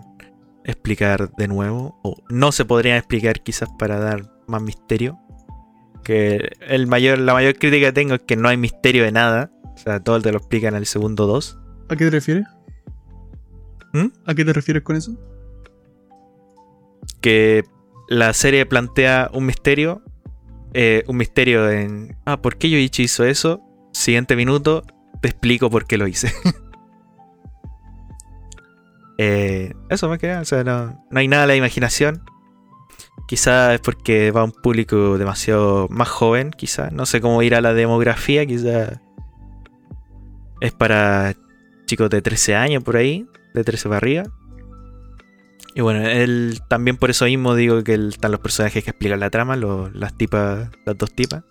[0.63, 1.99] explicar de nuevo.
[2.03, 5.19] O no se podrían explicar quizás para dar más misterio.
[6.09, 9.51] Que el mayor, la mayor crítica que tengo es que no hay misterio de nada.
[9.75, 11.59] O sea, todo te lo explican en el segundo 2.
[11.87, 12.47] ¿A qué te refieres?
[13.93, 14.07] ¿Mm?
[14.25, 15.15] ¿A qué te refieres con eso?
[17.21, 17.63] que
[18.07, 20.01] la serie plantea un misterio.
[20.73, 22.17] eh, un misterio en.
[22.25, 23.61] Ah, ¿por qué Yoichi hizo eso?
[23.93, 24.83] Siguiente minuto,
[25.21, 26.33] te explico por qué lo hice.
[29.21, 32.23] Eh, eso más que nada, o sea, no, no hay nada de la imaginación.
[33.27, 36.89] Quizá es porque va a un público demasiado más joven, quizá.
[36.89, 39.01] No sé cómo irá la demografía, quizá
[40.61, 41.35] es para
[41.85, 44.23] chicos de 13 años por ahí, de 13 para arriba.
[45.75, 49.29] Y bueno, él también por eso mismo digo que están los personajes que explican la
[49.29, 51.43] trama, lo- las tipas, las dos tipas.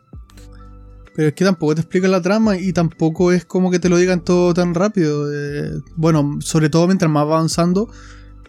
[1.14, 3.96] Pero es que tampoco te explican la trama y tampoco es como que te lo
[3.96, 5.32] digan todo tan rápido.
[5.32, 7.88] eh, bueno, sobre todo mientras más va avanzando,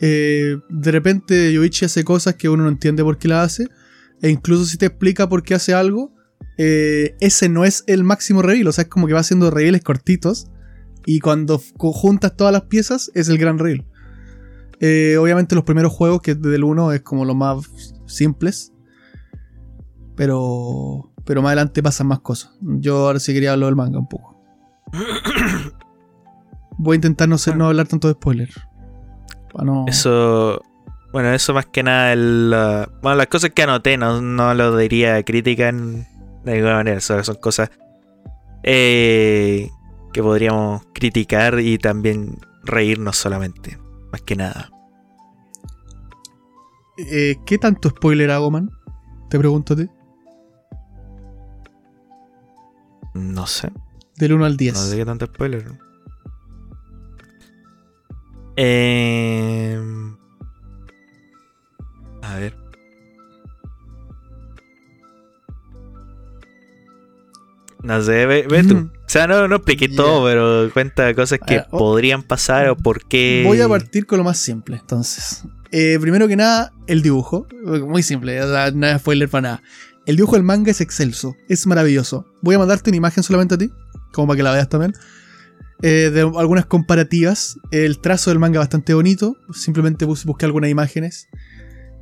[0.02, 3.68] eh, de repente Yoichi hace cosas que uno no entiende por qué las hace.
[4.22, 6.14] E incluso si te explica por qué hace algo,
[6.58, 8.68] eh, ese no es el máximo reveal.
[8.68, 10.50] O sea, es como que va haciendo reveals cortitos.
[11.06, 13.86] Y cuando juntas todas las piezas, es el gran reveal.
[14.82, 17.58] Eh, obviamente los primeros juegos, que desde el 1 es como los más
[18.06, 18.74] simples.
[20.16, 22.52] Pero, pero más adelante pasan más cosas.
[22.62, 24.38] Yo ahora sí quería hablar del manga un poco.
[26.78, 28.50] Voy a intentar no, ser, no hablar tanto de spoiler.
[29.60, 29.86] Para no...
[29.88, 30.62] Eso,
[31.12, 34.78] bueno, eso más que nada, el, uh, bueno, las cosas que anoté, no, no lo
[34.78, 36.08] diría crítica en,
[36.46, 37.70] de ninguna manera, son cosas
[38.64, 39.70] eh,
[40.14, 43.78] que podríamos criticar y también reírnos solamente,
[44.14, 44.70] más que nada.
[46.98, 48.72] Eh, ¿Qué tanto spoiler hago, man?
[49.30, 49.90] Te pregunto a ti.
[53.14, 53.72] No sé.
[54.16, 54.74] Del 1 al 10.
[54.74, 55.89] No sé qué tanto spoiler.
[58.62, 59.80] Eh,
[62.22, 62.58] a ver.
[67.82, 68.76] No sé, ve, ve tú.
[68.76, 68.86] Ujú.
[68.88, 71.78] O sea, no, no expliqué todo, pero cuenta cosas que oh.
[71.78, 73.44] podrían pasar o por qué.
[73.46, 75.44] Voy a partir con lo más simple, entonces.
[75.72, 77.48] Eh, primero que nada, el dibujo.
[77.64, 79.64] Muy simple, nada de spoiler para nada.
[80.06, 82.26] El dibujo del manga es excelso, es maravilloso.
[82.42, 83.72] Voy a mandarte una imagen solamente a ti,
[84.12, 84.94] como para que la veas también.
[85.82, 87.58] Eh, de algunas comparativas.
[87.72, 89.38] El trazo del manga bastante bonito.
[89.54, 91.28] Simplemente bus- busqué algunas imágenes.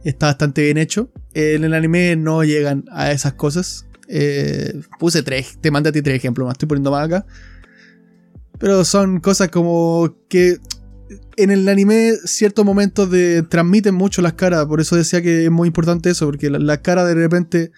[0.03, 1.11] Está bastante bien hecho.
[1.34, 3.86] En el anime no llegan a esas cosas.
[4.09, 6.53] Eh, puse tres, te mandé a ti tres ejemplos más.
[6.53, 7.25] Estoy poniendo más acá.
[8.59, 10.57] Pero son cosas como que
[11.36, 15.51] en el anime ciertos momentos de transmiten mucho las caras, por eso decía que es
[15.51, 17.71] muy importante eso, porque la, la cara de repente,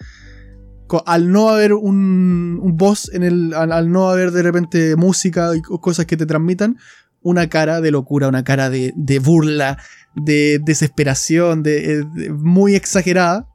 [1.06, 5.62] al no haber un, un voz en el, al, no haber de repente música y
[5.62, 6.76] co- cosas que te transmitan,
[7.22, 9.78] una cara de locura, una cara de, burla,
[10.14, 13.46] de desesperación, de, eh, de- muy exagerada,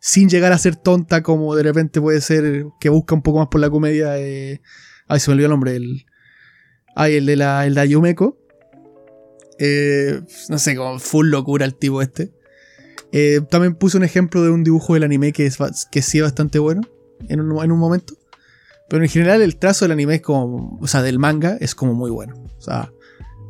[0.00, 3.48] sin llegar a ser tonta como de repente puede ser que busca un poco más
[3.48, 4.18] por la comedia.
[4.18, 4.60] Eh,
[5.08, 6.06] ay, se me olvidó el nombre, el,
[6.96, 8.38] ay, el de la, el de Ayumeko.
[9.58, 12.32] Eh, no sé, como full locura el tipo este.
[13.12, 15.58] Eh, también puse un ejemplo de un dibujo del anime que, es,
[15.90, 16.82] que sí es bastante bueno
[17.28, 18.14] en un, en un momento.
[18.88, 21.94] Pero en general el trazo del anime es como, o sea, del manga es como
[21.94, 22.34] muy bueno.
[22.58, 22.92] O sea,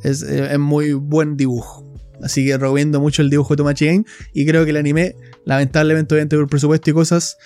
[0.03, 1.85] es, eh, es muy buen dibujo.
[2.23, 4.05] Así que recomiendo mucho el dibujo de Tomachi Game.
[4.33, 7.39] Y creo que el anime, lamentablemente, obviamente por presupuesto y cosas,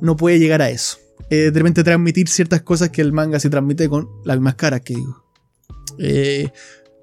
[0.00, 0.98] no puede llegar a eso.
[1.30, 4.94] Eh, de repente transmitir ciertas cosas que el manga sí transmite con las mismas que
[4.94, 5.24] digo.
[5.98, 6.50] Eh,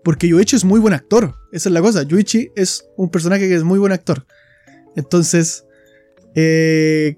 [0.04, 1.36] porque Yuichi es muy buen actor.
[1.52, 2.04] Esa es la cosa.
[2.04, 4.26] Yuichi es un personaje que es muy buen actor.
[4.96, 5.66] Entonces,
[6.36, 7.18] eh,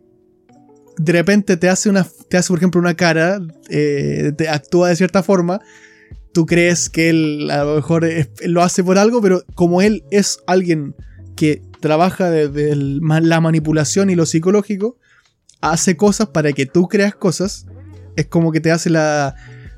[0.98, 4.96] de repente te hace una, te hace por ejemplo una cara, eh, te actúa de
[4.96, 5.60] cierta forma.
[6.34, 8.08] Tú crees que él a lo mejor
[8.46, 10.96] lo hace por algo, pero como él es alguien
[11.36, 14.98] que trabaja desde la manipulación y lo psicológico,
[15.62, 17.66] hace cosas para que tú creas cosas.
[18.16, 19.36] Es como que te hace la,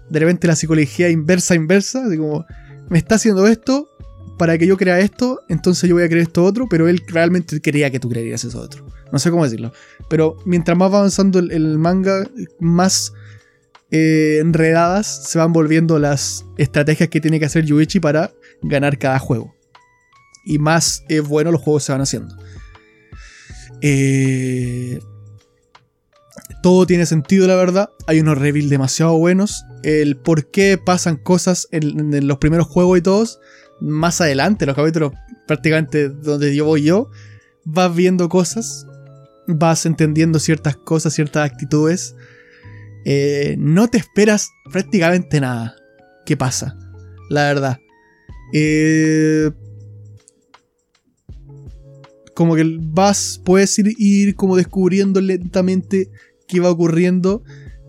[0.09, 2.45] de repente la psicología inversa, inversa, así como
[2.89, 3.89] me está haciendo esto
[4.37, 7.59] para que yo crea esto, entonces yo voy a creer esto otro, pero él realmente
[7.61, 8.85] quería que tú creerías eso otro.
[9.11, 9.71] No sé cómo decirlo.
[10.09, 12.29] Pero mientras más va avanzando el, manga,
[12.59, 13.13] más
[13.91, 19.19] eh, enredadas se van volviendo las estrategias que tiene que hacer Yuichi para ganar cada
[19.19, 19.55] juego.
[20.45, 22.35] Y más eh, bueno los juegos se van haciendo.
[23.81, 24.99] Eh,
[26.61, 27.89] todo tiene sentido, la verdad.
[28.07, 29.63] Hay unos reveals demasiado buenos.
[29.83, 33.39] El por qué pasan cosas en, en los primeros juegos y todos.
[33.79, 35.13] Más adelante, los capítulos
[35.47, 37.09] prácticamente donde yo voy yo.
[37.63, 38.87] Vas viendo cosas.
[39.47, 42.15] Vas entendiendo ciertas cosas, ciertas actitudes.
[43.05, 45.75] Eh, no te esperas prácticamente nada.
[46.25, 46.77] ¿Qué pasa?
[47.29, 47.79] La verdad.
[48.53, 49.51] Eh,
[52.35, 56.11] como que vas, puedes ir, ir como descubriendo lentamente
[56.47, 57.43] qué va ocurriendo,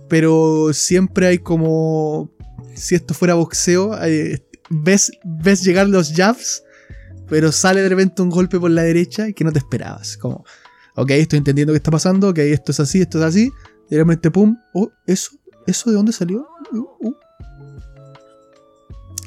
[0.09, 2.31] pero siempre hay como,
[2.75, 6.63] si esto fuera boxeo, eh, ves, ves llegar los jabs,
[7.29, 10.17] pero sale de repente un golpe por la derecha que no te esperabas.
[10.17, 10.45] Como,
[10.97, 13.53] ok, estoy entendiendo qué está pasando, ok, esto es así, esto es así,
[13.89, 15.31] y de repente, pum, oh, ¿eso?
[15.67, 16.47] ¿Eso de dónde salió?
[16.73, 17.17] Uh, uh.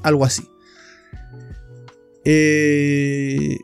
[0.03, 0.49] Algo así.
[2.23, 3.57] Eh,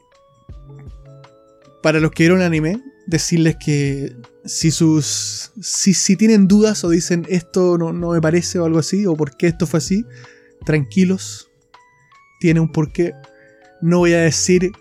[1.81, 5.51] para los que vieron anime, decirles que si sus.
[5.61, 9.15] Si, si tienen dudas o dicen esto no, no, me parece o algo así, o
[9.15, 10.05] por qué esto fue así,
[10.65, 11.49] tranquilos.
[12.45, 13.15] Tiene un porqué.
[13.81, 14.71] No voy a decir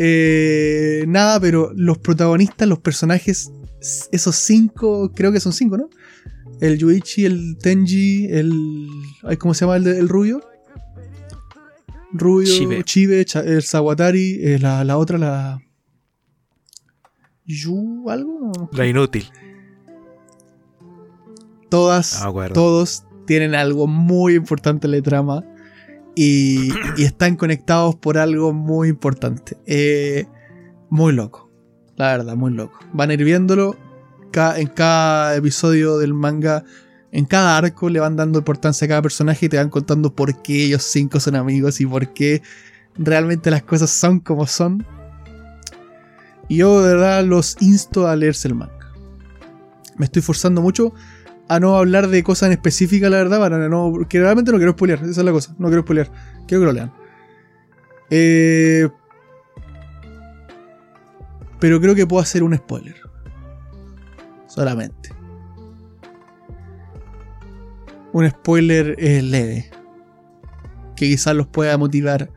[0.00, 3.52] eh, nada, pero los protagonistas, los personajes,
[4.10, 5.88] esos cinco, creo que son cinco, ¿no?
[6.60, 8.88] El Yuichi, el Tenji, el.
[9.38, 10.40] ¿Cómo se llama el, el rubio?
[12.12, 15.62] Rubio, Chibe, Chibe el Sawatari, eh, la, la otra, la.
[17.46, 18.50] ¿Yu algo?
[18.72, 19.30] La inútil.
[21.70, 22.20] Todas,
[22.52, 25.44] todos tienen algo muy importante en la trama
[26.14, 29.56] y, y están conectados por algo muy importante.
[29.66, 30.26] Eh,
[30.90, 31.50] muy loco,
[31.96, 32.78] la verdad, muy loco.
[32.92, 33.76] Van a ir viéndolo.
[34.56, 36.64] en cada episodio del manga,
[37.12, 40.42] en cada arco le van dando importancia a cada personaje y te van contando por
[40.42, 42.42] qué ellos cinco son amigos y por qué
[42.96, 44.86] realmente las cosas son como son.
[46.48, 48.92] Y yo de verdad los insto a leerse el manga.
[49.96, 50.92] Me estoy forzando mucho
[51.52, 53.92] a no hablar de cosas en específica, la verdad, para no.
[54.08, 55.54] Que realmente no quiero spoilear, esa es la cosa.
[55.58, 56.10] No quiero spoilear.
[56.46, 56.92] Quiero que lo lean.
[58.08, 58.88] Eh,
[61.60, 62.96] pero creo que puedo hacer un spoiler.
[64.46, 65.10] Solamente.
[68.14, 69.70] Un spoiler eh, leve.
[70.96, 72.30] Que quizás los pueda motivar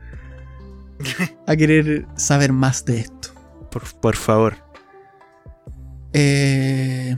[1.46, 3.30] a querer saber más de esto.
[3.70, 4.56] Por, por favor.
[6.12, 7.16] Eh.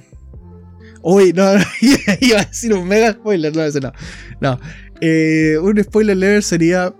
[1.03, 1.45] Uy, no,
[2.21, 3.93] iba a decir un mega spoiler, no, ese no.
[4.41, 4.59] No.
[5.01, 6.95] Eh, un spoiler leve sería.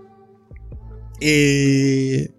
[1.21, 2.31] Eh,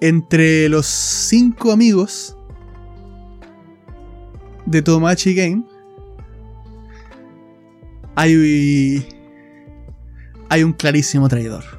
[0.00, 2.36] entre los cinco amigos
[4.66, 5.64] de Tomachi Game
[8.14, 9.06] hay,
[10.48, 11.77] hay un clarísimo traidor.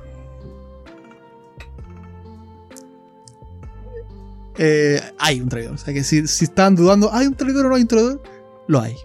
[4.61, 5.75] Eh, hay un traidor.
[5.75, 8.21] O sea que si, si están dudando, ¿hay un traidor o no hay un traidor?
[8.67, 8.97] Lo hay.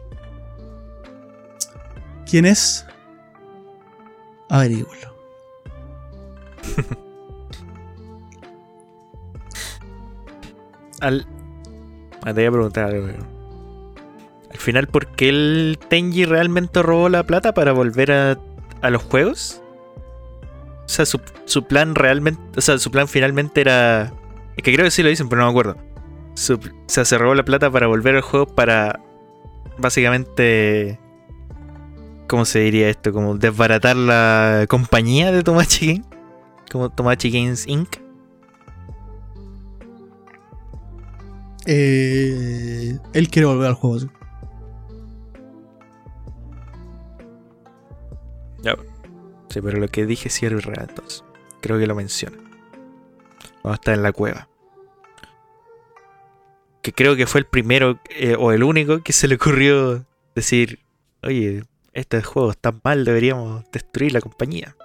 [2.29, 2.85] ¿Quién es?
[4.49, 5.15] Averígualo.
[11.01, 11.25] Al.
[12.23, 13.07] Ah, te voy a preguntar algo.
[14.51, 18.41] Al final, ¿por qué el Tenji realmente robó la plata para volver a,
[18.81, 19.63] a los juegos?
[20.85, 22.43] O sea, su, su, plan realmente.
[22.57, 24.13] O sea, su plan finalmente era.
[24.57, 25.77] Es que creo que sí lo dicen, pero no me acuerdo.
[26.35, 29.01] Su, o sea, se robó la plata para volver al juego para.
[29.79, 30.99] Básicamente.
[32.29, 33.13] ¿Cómo se diría esto?
[33.13, 36.05] Como desbaratar la compañía de Tomachi Game.
[36.71, 37.97] Como Tomachi Games Inc.
[41.67, 44.09] Eh, él quiere volver al juego.
[49.55, 51.23] Sí, pero lo que dije sí era real, entonces.
[51.61, 52.37] Creo que lo menciona.
[53.65, 54.49] Vamos a estar en la cueva.
[56.83, 60.05] Que creo que fue el primero eh, o el único que se le ocurrió
[60.35, 60.81] decir:
[61.23, 64.77] Oye, este juego está mal, deberíamos destruir la compañía.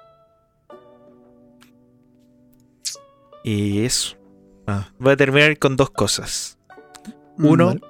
[3.44, 4.16] Y eso.
[4.66, 6.58] Ah, voy a terminar con dos cosas.
[7.38, 7.82] Uno, Vale.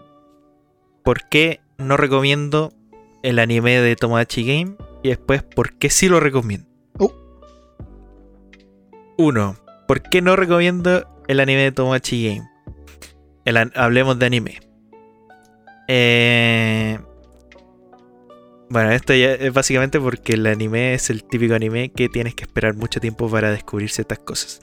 [1.03, 2.73] ¿por qué no recomiendo
[3.21, 4.75] el anime de Tomodachi Game?
[5.03, 6.67] Y después, ¿por qué sí lo recomiendo?
[6.97, 7.13] Oh.
[9.17, 9.55] Uno,
[9.89, 12.27] ¿por qué no recomiendo el anime de Tomodachi
[13.43, 13.71] Game?
[13.73, 14.59] Hablemos de anime.
[15.87, 16.99] Eh,
[18.69, 22.43] bueno, esto ya es básicamente porque el anime es el típico anime que tienes que
[22.43, 24.61] esperar mucho tiempo para descubrir ciertas cosas.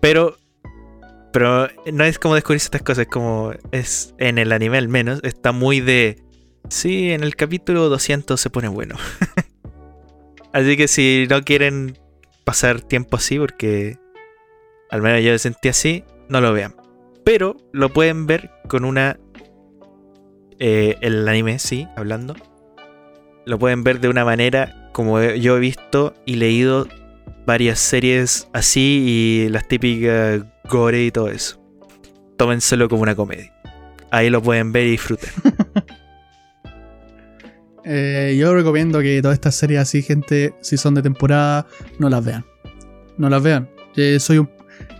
[0.00, 0.36] Pero
[1.32, 5.20] pero no es como descubrir estas cosas, es como es en el anime al menos,
[5.22, 6.20] está muy de
[6.68, 8.96] sí, en el capítulo 200 se pone bueno.
[10.52, 11.96] Así que si no quieren
[12.42, 13.98] pasar tiempo así porque
[14.90, 16.74] al menos yo me sentí así, no lo vean.
[17.24, 19.18] Pero lo pueden ver con una...
[20.58, 22.34] Eh, el anime, sí, hablando.
[23.44, 26.86] Lo pueden ver de una manera como yo he visto y leído
[27.46, 31.60] varias series así y las típicas gore y todo eso.
[32.36, 33.52] Tómenselo como una comedia.
[34.10, 35.30] Ahí lo pueden ver y disfrutar.
[37.86, 41.66] Eh, yo recomiendo que todas estas series así, gente, si son de temporada,
[41.98, 42.42] no las vean.
[43.18, 43.68] No las vean.
[44.18, 44.48] soy un.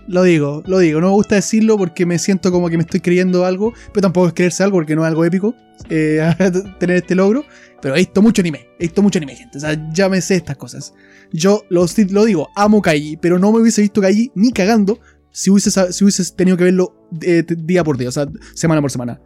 [0.07, 1.01] Lo digo, lo digo.
[1.01, 4.29] No me gusta decirlo porque me siento como que me estoy creyendo algo, pero tampoco
[4.29, 5.55] es creerse algo porque no es algo épico
[5.91, 6.21] eh,
[6.79, 7.45] tener este logro.
[7.81, 9.59] Pero he visto mucho anime, he visto mucho anime, gente.
[9.59, 10.95] O sea, ya me sé estas cosas.
[11.33, 11.87] Yo lo,
[12.25, 15.01] digo, amo Kaiji, pero no me hubiese visto Kaiji ni cagando
[15.31, 18.91] si hubiese, si hubiese tenido que verlo eh, día por día, o sea, semana por
[18.91, 19.21] semana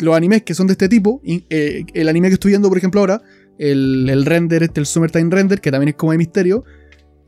[0.00, 3.00] los animes que son de este tipo, eh, el anime que estoy viendo, por ejemplo,
[3.00, 3.22] ahora,
[3.58, 6.64] el, render, este, el Summertime Render, que también es como de misterio,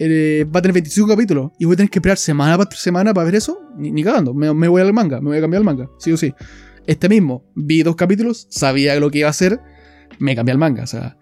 [0.02, 3.12] eh, va a tener 25 capítulos y voy a tener que esperar semana por semana
[3.12, 5.90] para ver eso, ni, cagando, me, voy al manga, me voy a cambiar al manga,
[5.98, 6.32] sí o sí.
[6.86, 9.60] Este mismo, vi dos capítulos, sabía lo que iba a hacer,
[10.18, 11.18] me cambié al manga, o sea.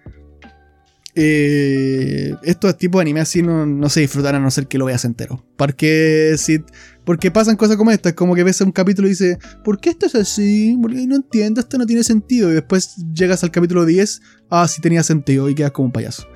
[1.20, 4.84] Eh, estos tipos de anime así no, no se disfrutarán a no ser que lo
[4.84, 5.44] veas entero.
[5.56, 6.62] Porque si
[7.04, 10.06] porque pasan cosas como estas, como que ves un capítulo y dices, ¿por qué esto
[10.06, 10.76] es así?
[10.76, 12.50] No entiendo, esto no tiene sentido.
[12.50, 14.20] Y después llegas al capítulo 10,
[14.50, 16.28] ah, sí tenía sentido y quedas como un payaso.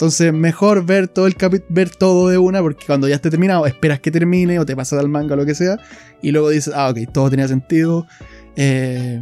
[0.00, 1.36] Entonces, mejor ver todo el
[1.68, 4.98] ver todo de una, porque cuando ya esté terminado, esperas que termine o te pasas
[4.98, 5.76] al manga o lo que sea,
[6.22, 8.06] y luego dices, ah, ok, todo tenía sentido.
[8.56, 9.20] Eh,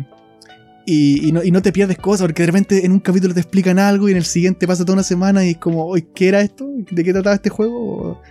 [0.86, 4.12] y, no, te pierdes cosas, porque de repente en un capítulo te explican algo y
[4.12, 6.70] en el siguiente pasa toda una semana y es como, ¿qué era esto?
[6.92, 8.22] ¿De qué trataba este juego?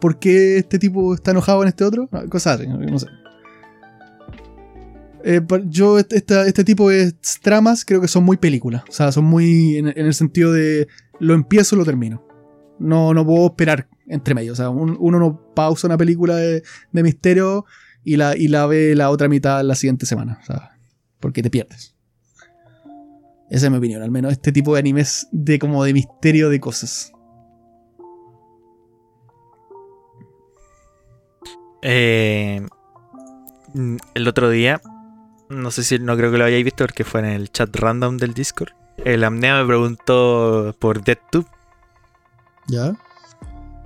[0.00, 2.08] por qué este tipo está enojado en este otro.
[2.30, 3.06] Cosas así, no sé.
[5.24, 7.12] Eh, yo, este, este, tipo de
[7.42, 8.82] tramas creo que son muy películas.
[8.88, 10.88] O sea, son muy en, el sentido de
[11.22, 12.26] lo empiezo y lo termino.
[12.80, 14.52] No, no puedo esperar entre medio.
[14.52, 17.64] O sea, uno no pausa una película de, misterio
[18.02, 20.40] y la, y la ve la otra mitad la siguiente semana.
[20.42, 20.76] O sea,
[21.20, 21.94] porque te pierdes.
[23.50, 24.02] Esa es mi opinión.
[24.02, 27.12] Al menos este tipo de animes de como de misterio de cosas.
[31.82, 32.66] Eh,
[34.14, 34.80] el otro día,
[35.48, 38.16] no sé si no creo que lo hayáis visto porque fue en el chat random
[38.16, 38.72] del Discord.
[38.98, 41.46] El Amnea me preguntó por DeadTube.
[42.68, 42.94] ¿Ya?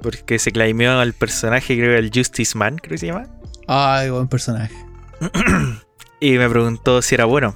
[0.02, 3.26] Porque se claimeó al personaje, creo que el Justice Man, creo que se llama.
[3.66, 4.74] Ay, buen personaje.
[6.20, 7.54] y me preguntó si era bueno.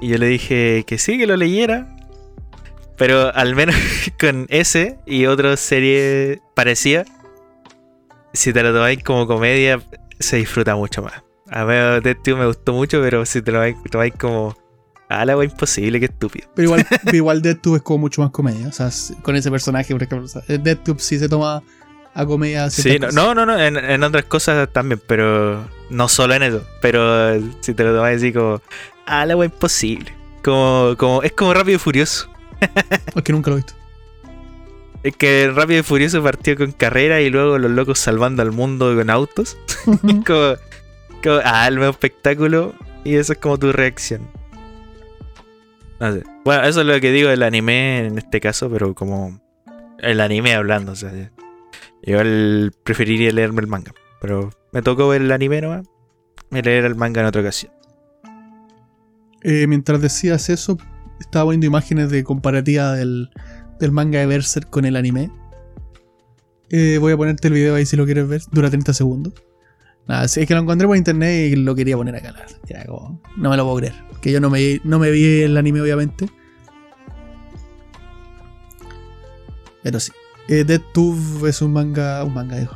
[0.00, 1.94] Y yo le dije que sí, que lo leyera.
[2.96, 3.76] Pero al menos
[4.20, 7.04] con ese y otra serie parecía,
[8.32, 9.80] si te lo tomáis como comedia,
[10.18, 11.22] se disfruta mucho más.
[11.50, 11.72] A mí
[12.02, 13.60] Deadtube me gustó mucho, pero si te lo
[13.90, 14.56] tomáis como.
[15.08, 16.48] Ah, la imposible, qué estúpido.
[16.54, 18.68] Pero igual, igual Deadtube es como mucho más comedia.
[18.68, 18.90] O sea,
[19.22, 20.28] con ese personaje, por ejemplo.
[20.46, 21.62] Deadtube sí se toma
[22.14, 22.68] a comedia.
[22.68, 26.62] Sí, no, no, no, en, otras cosas también, pero no solo en eso.
[26.82, 28.60] Pero si te lo tomáis así como.
[29.06, 30.12] Ah, la imposible.
[30.44, 32.28] Como, como, es como rápido y furioso.
[33.14, 33.78] es que nunca lo he visto.
[35.02, 38.94] Es que Rápido y Furioso partió con carrera y luego los locos salvando al mundo
[38.96, 39.56] con autos.
[40.26, 42.74] como, ah, el nuevo espectáculo.
[43.04, 44.37] Y eso es como tu reacción.
[46.00, 46.22] Sé.
[46.44, 49.40] Bueno, eso es lo que digo del anime en este caso, pero como
[49.98, 50.92] el anime hablando.
[50.92, 51.12] O sea,
[52.02, 52.18] yo
[52.84, 53.92] preferiría leerme el manga.
[54.20, 55.86] Pero me tocó ver el anime nomás.
[56.50, 57.72] Me leer el manga en otra ocasión.
[59.42, 60.78] Eh, mientras decías eso,
[61.20, 63.30] estaba poniendo imágenes de comparativa del,
[63.78, 65.30] del manga de Berserk con el anime.
[66.70, 68.42] Eh, voy a ponerte el video ahí si lo quieres ver.
[68.52, 69.34] Dura 30 segundos.
[70.08, 72.34] Nada, es que lo encontré por internet y lo quería poner acá.
[73.36, 73.94] no me lo puedo creer.
[74.22, 76.30] Que yo no me, no me vi el anime, obviamente.
[79.82, 80.10] Pero sí.
[80.48, 82.24] Eh, Dead Tube es un manga.
[82.24, 82.72] Un manga, digo.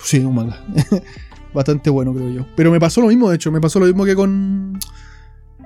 [0.00, 0.64] Sí, un manga.
[1.54, 2.46] Bastante bueno, creo yo.
[2.56, 3.52] Pero me pasó lo mismo, de hecho.
[3.52, 4.80] Me pasó lo mismo que con.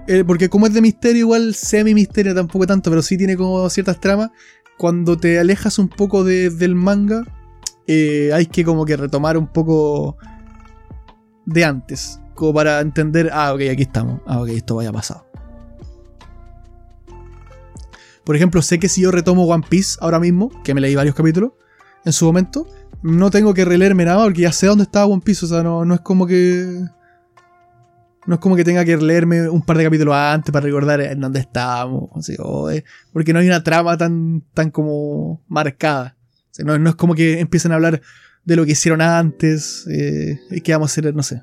[0.08, 3.98] Eh, porque como es de misterio, igual semi-misterio tampoco tanto, pero sí tiene como ciertas
[3.98, 4.30] tramas.
[4.76, 7.24] Cuando te alejas un poco del manga,
[7.86, 10.18] eh, hay que como que retomar un poco
[11.46, 12.20] de antes.
[12.34, 14.20] Como para entender, ah, ok, aquí estamos.
[14.26, 15.26] Ah, ok, esto vaya pasado.
[18.24, 21.14] Por ejemplo, sé que si yo retomo One Piece ahora mismo, que me leí varios
[21.14, 21.52] capítulos
[22.04, 22.66] en su momento,
[23.02, 25.44] no tengo que releerme nada porque ya sé dónde estaba One Piece.
[25.44, 26.84] O sea, no, no es como que
[28.26, 31.20] no es como que tenga que leerme un par de capítulos antes para recordar en
[31.20, 32.10] dónde estábamos.
[33.12, 36.16] porque no hay una trama tan, tan como marcada.
[36.64, 38.00] no, es como que empiecen a hablar
[38.44, 39.86] de lo que hicieron antes.
[39.88, 41.42] Eh, y que vamos a hacer, no sé.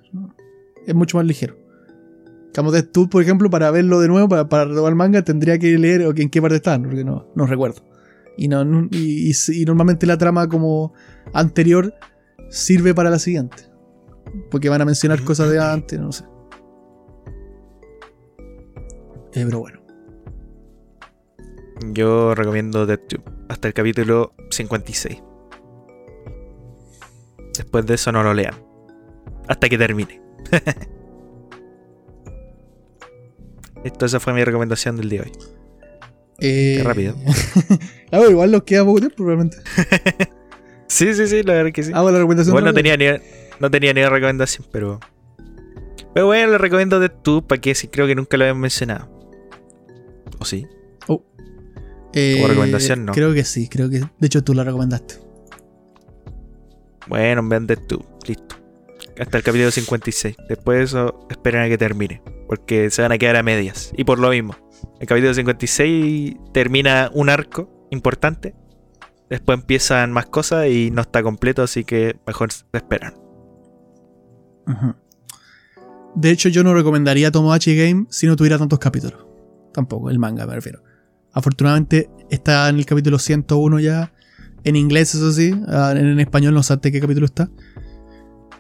[0.86, 1.58] Es mucho más ligero.
[2.56, 5.78] Como de tú, por ejemplo, para verlo de nuevo, para, para el manga, tendría que
[5.78, 7.84] leer en qué parte están, porque no, no recuerdo.
[8.38, 10.94] Y, no, y normalmente la trama como
[11.34, 11.94] anterior
[12.50, 13.64] sirve para la siguiente.
[14.50, 16.24] Porque van a mencionar cosas de antes, no sé.
[19.34, 19.80] Eh, pero bueno.
[21.92, 25.29] Yo recomiendo DeadTube hasta el capítulo 56.
[27.56, 28.56] Después de eso no lo lean.
[29.48, 30.22] Hasta que termine.
[33.84, 35.38] Esto, esa fue mi recomendación del día de hoy.
[36.42, 37.16] Eh, Qué rápido.
[38.12, 39.58] ah, bueno, igual nos queda poco tiempo, probablemente.
[40.92, 41.92] Sí, sí, sí, la verdad que sí.
[41.94, 42.52] Hago la recomendación.
[42.52, 43.06] Igual no tenía ni,
[43.60, 45.00] no tenía ni recomendación, pero.
[46.16, 49.08] Pero bueno, le recomiendo DeadTube para que sí creo que nunca lo habían mencionado.
[50.40, 50.66] ¿O sí?
[52.14, 53.14] Eh, como recomendación, no.
[53.14, 54.00] Creo que sí, creo que.
[54.00, 55.16] De hecho, tú la recomendaste.
[57.10, 58.06] Bueno, vean DeadTube.
[58.28, 58.56] Listo.
[59.20, 60.36] Hasta el capítulo 56.
[60.48, 62.22] Después de eso, esperen a que termine.
[62.48, 63.92] Porque se van a quedar a medias.
[63.98, 64.56] Y por lo mismo.
[65.00, 68.56] El capítulo 56 termina un arco importante.
[69.30, 73.14] Después empiezan más cosas y no está completo, así que mejor se esperan.
[76.16, 79.26] De hecho, yo no recomendaría Tomodachi Game si no tuviera tantos capítulos.
[79.74, 80.82] Tampoco, el manga me refiero.
[81.32, 84.12] Afortunadamente está en el capítulo 101 ya.
[84.64, 85.54] En inglés, eso sí.
[85.68, 87.50] ah, En, en español no sé hasta qué capítulo está.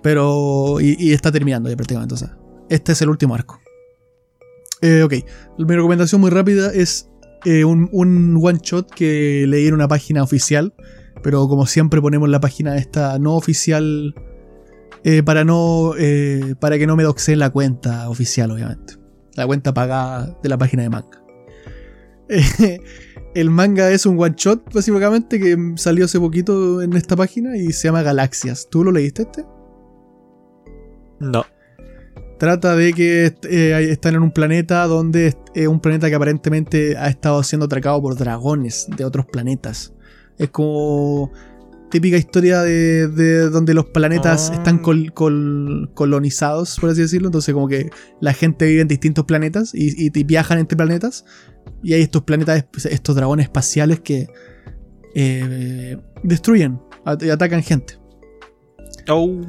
[0.02, 0.80] Pero.
[0.82, 2.14] Y, y está terminando ya prácticamente.
[2.16, 2.38] O sea,
[2.70, 3.60] este es el último arco.
[4.82, 5.14] Eh, ok.
[5.58, 7.10] Mi recomendación muy rápida es
[7.46, 10.74] eh, un, un one shot que leí en una página oficial.
[11.22, 14.16] Pero como siempre ponemos la página esta no oficial
[15.04, 18.96] eh, para no eh, para que no me doxeen la cuenta oficial obviamente
[19.36, 21.22] la cuenta pagada de la página de manga
[22.60, 22.80] Eh,
[23.36, 27.72] el manga es un one shot básicamente que salió hace poquito en esta página y
[27.74, 29.46] se llama Galaxias ¿tú lo leíste este?
[31.20, 31.46] No.
[32.40, 37.08] trata de que eh, están en un planeta donde es un planeta que aparentemente ha
[37.10, 39.94] estado siendo atracado por dragones de otros planetas
[40.38, 41.32] es como
[41.92, 44.54] típica historia de, de donde los planetas Ah.
[44.56, 47.28] están col- col- colonizados, por así decirlo.
[47.30, 47.90] Entonces, como que
[48.22, 51.26] la gente vive en distintos planetas y, y- y viajan entre planetas.
[51.82, 54.28] Y hay estos planetas, estos dragones espaciales que
[55.16, 57.96] eh, destruyen at- y atacan gente.
[59.08, 59.42] Oh,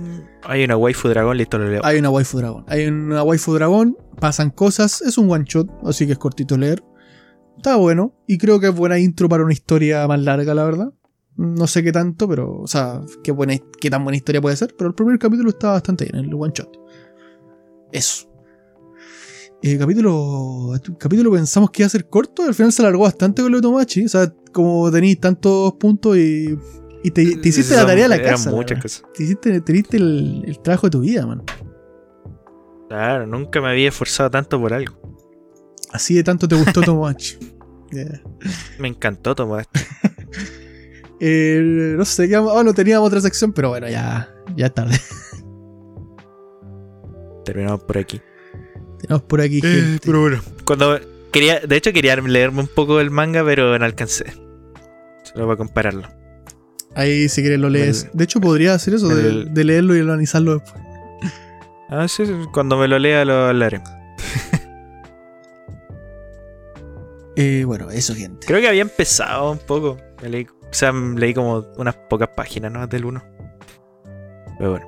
[0.44, 1.80] hay una waifu dragón, listo, lo leo.
[1.84, 2.64] Hay una waifu dragón.
[2.68, 5.02] Hay una waifu dragón, pasan cosas.
[5.02, 6.82] Es un one shot, así que es cortito leer.
[7.56, 8.14] Está bueno.
[8.26, 10.92] Y creo que es buena intro para una historia más larga, la verdad.
[11.36, 12.58] No sé qué tanto, pero.
[12.58, 14.74] O sea, qué, buena, qué tan buena historia puede ser.
[14.78, 16.70] Pero el primer capítulo está bastante bien, el one shot.
[17.92, 18.29] Eso.
[19.62, 20.72] El capítulo.
[20.98, 22.42] Capítulo pensamos que iba a ser corto.
[22.44, 24.04] Al final se alargó bastante con lo de Tomachi.
[24.04, 26.58] O sea, como tenéis tantos puntos y.
[27.02, 28.50] Y te, te hiciste la tarea de la casa.
[28.50, 29.02] muchas cosas.
[29.14, 31.42] Te hiciste, te diste el, el trabajo de tu vida, man.
[32.88, 34.94] Claro, nunca me había esforzado tanto por algo.
[35.92, 37.38] Así de tanto te gustó Tomodachi.
[37.90, 38.22] Yeah.
[38.78, 39.34] Me encantó.
[41.22, 41.60] Eh,
[41.98, 44.96] no sé, ¿qué vamos- oh, no teníamos otra sección, pero bueno, ya, ya es tarde.
[47.44, 48.22] Terminamos por aquí.
[49.00, 50.00] Tenemos por aquí Eh, gente.
[50.06, 50.40] pero bueno.
[50.64, 50.98] Cuando
[51.32, 54.26] quería, de hecho quería leerme un poco del manga, pero no alcancé.
[55.22, 56.08] Solo para compararlo.
[56.94, 58.04] Ahí si quieres lo lees.
[58.04, 60.82] El- de hecho, podría hacer eso, de, el- de leerlo y analizarlo después.
[61.92, 63.80] Ah, sí, sí, cuando me lo lea lo hablaré.
[67.36, 68.46] Eh, bueno, eso, gente.
[68.46, 69.96] Creo que había empezado un poco.
[70.22, 72.86] Me leí, o sea, leí como unas pocas páginas, ¿no?
[72.86, 73.22] Del 1.
[74.58, 74.86] Pero bueno.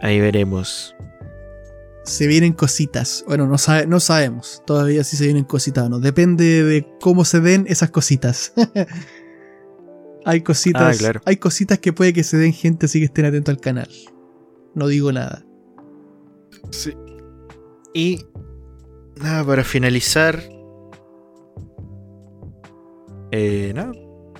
[0.00, 0.94] Ahí veremos.
[2.04, 3.24] Se vienen cositas.
[3.26, 6.00] Bueno, no, sabe, no sabemos todavía si se vienen cositas o no.
[6.00, 8.52] Depende de cómo se den esas cositas.
[10.24, 10.96] hay cositas.
[10.96, 11.20] Ah, claro.
[11.26, 13.88] Hay cositas que puede que se den gente, así que estén atentos al canal.
[14.74, 15.44] No digo nada.
[16.70, 16.94] Sí.
[17.92, 18.24] Y
[19.16, 20.42] nada, para finalizar.
[23.32, 23.92] Eh, nada.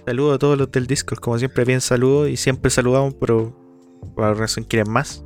[0.06, 1.20] Saludo a todos los del Discord.
[1.20, 2.26] Como siempre, bien saludo.
[2.26, 3.54] Y siempre saludamos, pero
[4.14, 5.24] por alguna razón quieren más.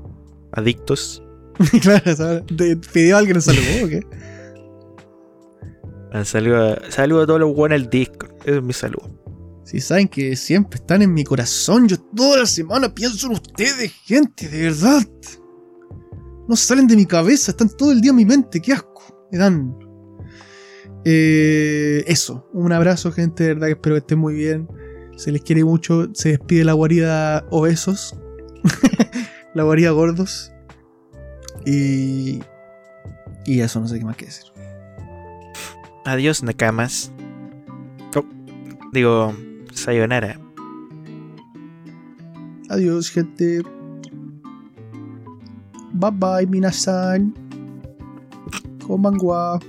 [0.56, 1.22] Adictos.
[1.82, 2.44] claro, ¿sabes?
[2.56, 4.01] ¿Te pidió alguien un saludo o qué?
[6.16, 8.31] Ah, Saludo a, saludo a todos los buenos del Discord.
[8.44, 9.10] Ese es mi saludo.
[9.64, 13.90] Si saben que siempre están en mi corazón, yo toda la semana pienso en ustedes,
[14.05, 15.02] gente, de verdad.
[16.47, 19.26] No salen de mi cabeza, están todo el día en mi mente, qué asco.
[19.32, 19.76] Me dan.
[21.05, 24.68] Eh, eso, un abrazo, gente, de verdad que espero que estén muy bien.
[25.16, 28.14] Se les quiere mucho, se despide la guarida obesos,
[29.55, 30.52] la guarida gordos.
[31.64, 32.43] Y.
[33.47, 34.44] Y eso, no sé qué más que decir.
[36.05, 37.12] Adiós, Nakamas.
[38.16, 38.24] Oh,
[38.93, 39.35] digo,
[39.72, 40.39] Sayonara.
[42.68, 43.62] Adiós, gente.
[45.93, 47.35] Bye bye, minasan.
[48.86, 49.60] Komangwa.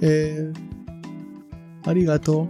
[0.00, 0.52] Eh,
[1.84, 2.48] arigato.